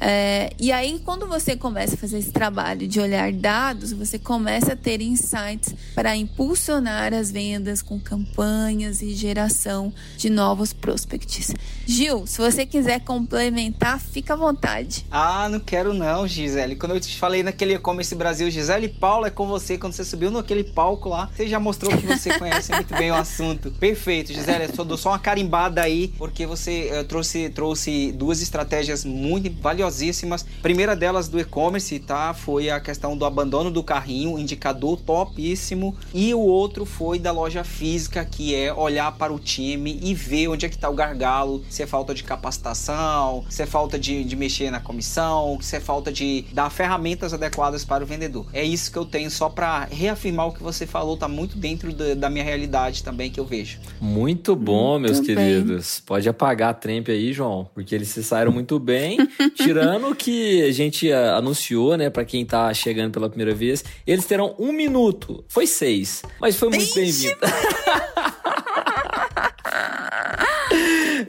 É, 0.00 0.52
e 0.58 0.70
aí, 0.70 1.00
quando 1.04 1.26
você 1.26 1.56
começa 1.56 1.94
a 1.94 1.98
fazer 1.98 2.18
esse 2.18 2.30
trabalho 2.30 2.86
de 2.86 3.00
olhar 3.00 3.32
dados, 3.32 3.92
você 3.92 4.18
começa 4.18 4.74
a 4.74 4.76
ter 4.76 5.00
insights 5.00 5.74
para 5.94 6.16
impulsionar 6.16 7.12
as 7.12 7.30
vendas 7.30 7.82
com 7.82 7.98
campanhas 7.98 9.02
e 9.02 9.14
geração 9.14 9.92
de 10.16 10.30
novos 10.30 10.72
prospects. 10.72 11.54
Gil, 11.86 12.26
se 12.26 12.38
você 12.38 12.64
quiser 12.64 13.00
complementar, 13.00 13.98
fica 14.00 14.34
à 14.34 14.36
vontade. 14.36 15.04
Ah, 15.10 15.48
não 15.48 15.58
quero 15.58 15.92
não, 15.92 16.26
Gisele. 16.28 16.76
Quando 16.76 16.94
eu 16.94 17.00
te 17.00 17.16
falei 17.18 17.42
naquele 17.42 17.74
e-commerce 17.74 18.14
Brasil, 18.14 18.50
Gisele 18.50 18.88
Paula 18.88 19.28
é 19.28 19.30
com 19.30 19.46
você. 19.46 19.76
Quando 19.76 19.94
você 19.94 20.04
subiu 20.04 20.30
naquele 20.30 20.64
palco 20.64 21.08
lá, 21.08 21.28
você 21.34 21.48
já 21.48 21.58
mostrou 21.58 21.96
que 21.96 22.06
você 22.06 22.36
conhece 22.38 22.72
muito 22.72 22.94
bem 22.94 23.10
o 23.10 23.14
assunto. 23.14 23.70
Perfeito, 23.72 24.32
Gisele. 24.32 24.68
Eu 24.76 24.84
dou 24.84 24.96
só 24.96 25.10
uma 25.10 25.18
carimbada 25.18 25.82
aí, 25.82 26.08
porque 26.18 26.46
você 26.46 26.90
uh, 27.00 27.04
trouxe, 27.04 27.50
trouxe 27.50 28.12
duas 28.12 28.40
estratégias 28.40 29.04
muito 29.04 29.50
valiosas 29.60 29.87
valiosíssimas. 29.88 30.44
Primeira 30.62 30.94
delas 30.94 31.28
do 31.28 31.40
e-commerce, 31.40 31.98
tá? 31.98 32.34
Foi 32.34 32.70
a 32.70 32.78
questão 32.78 33.16
do 33.16 33.24
abandono 33.24 33.70
do 33.70 33.82
carrinho, 33.82 34.38
indicador 34.38 35.00
topíssimo. 35.00 35.96
E 36.14 36.34
o 36.34 36.40
outro 36.40 36.84
foi 36.84 37.18
da 37.18 37.32
loja 37.32 37.64
física, 37.64 38.24
que 38.24 38.54
é 38.54 38.72
olhar 38.72 39.12
para 39.12 39.32
o 39.32 39.38
time 39.38 39.98
e 40.02 40.14
ver 40.14 40.48
onde 40.48 40.66
é 40.66 40.68
que 40.68 40.76
está 40.76 40.88
o 40.88 40.94
gargalo, 40.94 41.64
se 41.68 41.82
é 41.82 41.86
falta 41.86 42.14
de 42.14 42.22
capacitação, 42.22 43.44
se 43.48 43.62
é 43.62 43.66
falta 43.66 43.98
de, 43.98 44.22
de 44.24 44.36
mexer 44.36 44.70
na 44.70 44.80
comissão, 44.80 45.58
se 45.60 45.76
é 45.76 45.80
falta 45.80 46.12
de 46.12 46.44
dar 46.52 46.70
ferramentas 46.70 47.32
adequadas 47.32 47.84
para 47.84 48.04
o 48.04 48.06
vendedor. 48.06 48.46
É 48.52 48.62
isso 48.62 48.92
que 48.92 48.98
eu 48.98 49.04
tenho 49.04 49.30
só 49.30 49.48
para 49.48 49.86
reafirmar 49.90 50.48
o 50.48 50.52
que 50.52 50.62
você 50.62 50.86
falou, 50.86 51.16
tá 51.16 51.28
muito 51.28 51.56
dentro 51.56 51.92
da, 51.92 52.14
da 52.14 52.30
minha 52.30 52.44
realidade 52.44 53.02
também 53.02 53.30
que 53.30 53.40
eu 53.40 53.44
vejo. 53.44 53.78
Muito 54.00 54.54
bom, 54.54 54.98
meus 54.98 55.20
queridos. 55.20 56.02
Pode 56.04 56.28
apagar 56.28 56.70
a 56.70 56.74
trempe 56.74 57.10
aí, 57.10 57.32
João, 57.32 57.68
porque 57.74 57.94
eles 57.94 58.08
se 58.08 58.22
saíram 58.22 58.52
muito 58.52 58.78
bem, 58.78 59.18
tirando 59.54 59.77
Lembrando 59.80 60.14
que 60.14 60.62
a 60.64 60.72
gente 60.72 61.12
ah, 61.12 61.36
anunciou, 61.36 61.96
né, 61.96 62.10
para 62.10 62.24
quem 62.24 62.44
tá 62.44 62.72
chegando 62.74 63.12
pela 63.12 63.28
primeira 63.28 63.54
vez, 63.54 63.84
eles 64.06 64.24
terão 64.26 64.54
um 64.58 64.72
minuto. 64.72 65.44
Foi 65.48 65.66
seis, 65.66 66.22
mas 66.40 66.56
foi 66.56 66.68
muito 66.68 66.94
bem-vindo. 66.94 67.36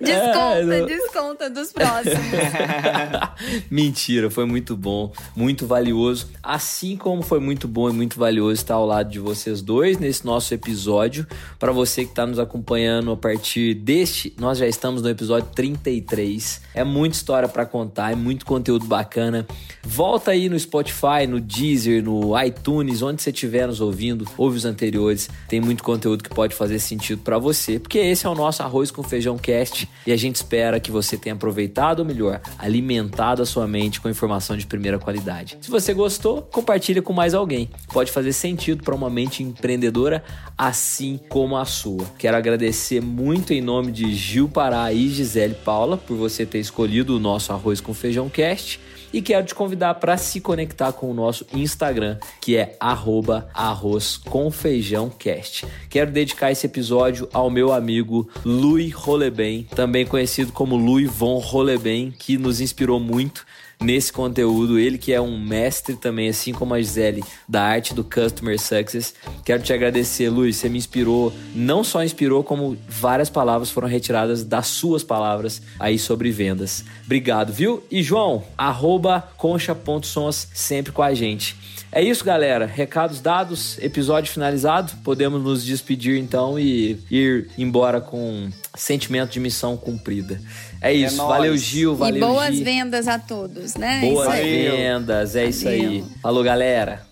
Desculpa, 0.02 0.86
Desconta, 0.86 0.86
desconta 1.30 1.50
dos 1.50 1.72
próximos. 1.72 2.18
Mentira, 3.70 4.30
foi 4.30 4.46
muito 4.46 4.76
bom, 4.76 5.12
muito 5.36 5.68
valioso. 5.68 6.28
Assim 6.42 6.98
como 6.98 7.22
foi 7.22 7.40
muito 7.40 7.68
bom 7.68 7.90
e 7.90 7.94
muito 7.94 8.18
valioso 8.18 8.54
estar 8.54 8.76
ao 8.76 8.86
lado 8.86 9.10
de 9.10 9.20
vocês 9.20 9.62
dois 9.62 9.98
nesse 9.98 10.26
nosso 10.26 10.54
episódio. 10.54 11.28
Para 11.58 11.72
você 11.72 12.04
que 12.04 12.12
está 12.12 12.26
nos 12.26 12.40
acompanhando 12.40 13.12
a 13.12 13.18
partir 13.18 13.74
deste, 13.76 14.34
nós 14.40 14.58
já 14.58 14.68
estamos 14.68 15.02
no 15.02 15.10
episódio 15.10 15.50
33. 15.54 16.62
É 16.74 16.84
muita 16.84 17.16
história 17.16 17.48
para 17.48 17.66
contar, 17.66 18.12
é 18.12 18.16
muito 18.16 18.46
conteúdo 18.46 18.86
bacana. 18.86 19.46
Volta 19.84 20.32
aí 20.32 20.50
no 20.50 20.60
Spotify, 20.60 21.26
no 21.28 21.40
Deezer, 21.40 22.04
no 22.04 22.40
iTunes, 22.42 23.02
onde 23.02 23.22
você 23.22 23.30
estiver 23.30 23.68
nos 23.68 23.82
ouvindo, 23.82 24.26
ouve 24.38 24.58
os 24.58 24.66
anteriores. 24.66 25.30
Tem 25.48 25.62
muito 25.62 25.84
conteúdo 25.84 26.24
que 26.24 26.30
pode 26.30 26.56
fazer 26.56 26.80
sentido 26.80 27.22
para 27.22 27.38
você, 27.38 27.80
porque 27.80 27.98
esse 27.98 28.26
é 28.26 28.30
o 28.30 28.36
nosso 28.36 28.62
arroz 28.64 28.92
com 28.92 29.04
feijão 29.04 29.38
cast 29.38 29.90
e 30.06 30.12
a 30.12 30.18
gente 30.18 30.36
espera 30.36 30.80
que 30.80 30.92
você 30.92 31.18
tenha 31.20 31.36
aproveitado, 31.36 32.00
ou 32.00 32.06
melhor, 32.06 32.42
alimentado 32.58 33.42
a 33.42 33.46
sua 33.46 33.68
mente 33.68 34.00
com 34.00 34.10
informação 34.10 34.58
de 34.58 34.66
primeira 34.66 34.98
qualidade. 34.98 35.58
Se 35.62 35.70
você 35.70 35.94
gostou, 35.94 36.42
compartilhe 36.42 37.02
com 37.02 37.14
mais 37.14 37.34
alguém. 37.34 37.70
Pode 37.92 38.12
fazer 38.12 38.34
sentido 38.34 38.84
para 38.84 38.96
uma 38.96 39.10
mente 39.10 39.44
empreendedora 39.44 40.24
assim 40.58 41.20
como 41.30 41.56
a 41.56 41.66
sua. 41.66 42.06
Quero 42.18 42.38
agradecer 42.38 43.02
muito 43.02 43.54
em 43.54 43.62
nome 43.62 43.92
de 43.92 44.14
Gil 44.14 44.50
Pará 44.50 44.92
e 44.92 45.08
Gisele 45.10 45.56
Paula 45.56 45.98
por 45.98 46.18
você 46.18 46.46
ter 46.46 46.60
escolhido 46.60 47.16
o 47.16 47.20
nosso 47.20 47.54
arroz 47.54 47.80
com 47.80 47.94
feijão 47.94 48.30
cast 48.30 48.80
e 49.14 49.22
quero 49.22 49.46
te 49.46 49.56
convidar 49.56 49.94
para 49.96 50.18
se 50.18 50.42
conectar 50.42 50.92
com 50.92 51.10
o 51.10 51.14
nosso 51.14 51.48
Instagram, 51.54 52.18
que 52.40 52.58
é 52.58 52.76
arrozcomfeijãocast. 52.80 55.66
Quero 55.90 56.12
dedicar 56.12 56.52
esse 56.52 56.66
episódio 56.66 57.30
ao 57.34 57.50
meu 57.50 57.74
amigo 57.74 58.30
Louis 58.46 58.94
Roleben, 58.94 59.68
também 59.76 60.06
conhecido 60.06 60.52
como 60.52 60.76
Louis 60.76 61.10
von 61.10 61.40
Roleben, 61.40 62.12
que 62.12 62.38
nos 62.38 62.62
inspirou 62.62 63.00
muito 63.00 63.44
nesse 63.80 64.12
conteúdo. 64.12 64.78
Ele 64.78 64.98
que 64.98 65.14
é 65.14 65.22
um 65.22 65.40
mestre 65.40 65.96
também, 65.96 66.30
assim 66.30 66.52
como 66.52 66.74
a 66.74 66.82
Gisele, 66.82 67.24
da 67.48 67.64
arte 67.64 67.94
do 67.94 68.04
Customer 68.04 68.60
Success. 68.60 69.14
Quero 69.46 69.64
te 69.64 69.74
agradecer, 69.74 70.30
Luiz. 70.30 70.58
Você 70.58 70.70
me 70.70 70.78
inspirou, 70.78 71.34
não 71.56 71.84
só 71.84 72.04
inspirou, 72.04 72.44
como 72.44 72.78
várias 72.88 73.30
palavras 73.30 73.70
foram 73.70 73.88
retiradas 73.88 74.44
das 74.44 74.68
suas 74.68 75.04
palavras 75.04 75.62
aí 75.80 75.98
sobre 75.98 76.32
vendas. 76.32 76.84
Obrigado, 77.06 77.54
viu? 77.54 77.84
E 77.90 78.04
João, 78.04 78.44
arroba 78.58 79.32
concha.sons 79.38 80.48
sempre 80.54 80.92
com 80.92 81.02
a 81.02 81.14
gente. 81.14 81.56
É 81.92 82.04
isso, 82.04 82.24
galera. 82.24 82.66
Recados 82.68 83.20
dados, 83.20 83.78
episódio 83.80 84.32
finalizado. 84.32 84.94
Podemos 85.04 85.42
nos 85.42 85.66
despedir 85.66 86.20
então 86.20 86.60
e 86.60 87.00
ir 87.10 87.48
embora 87.58 88.00
com 88.00 88.50
sentimento 88.76 89.32
de 89.32 89.40
missão 89.40 89.76
cumprida. 89.76 90.40
É 90.82 90.94
isso. 90.94 91.20
É 91.22 91.26
valeu, 91.26 91.58
Gil. 91.58 91.96
Valeu, 91.96 92.18
E 92.18 92.20
boas 92.20 92.56
Gil. 92.56 92.64
vendas 92.64 93.08
a 93.08 93.18
todos, 93.18 93.76
né? 93.76 94.02
Boas 94.02 94.32
vendas. 94.36 95.36
É 95.36 95.40
Valeu. 95.40 95.50
isso 95.50 95.68
aí. 95.68 96.04
Falou, 96.22 96.44
galera. 96.44 97.09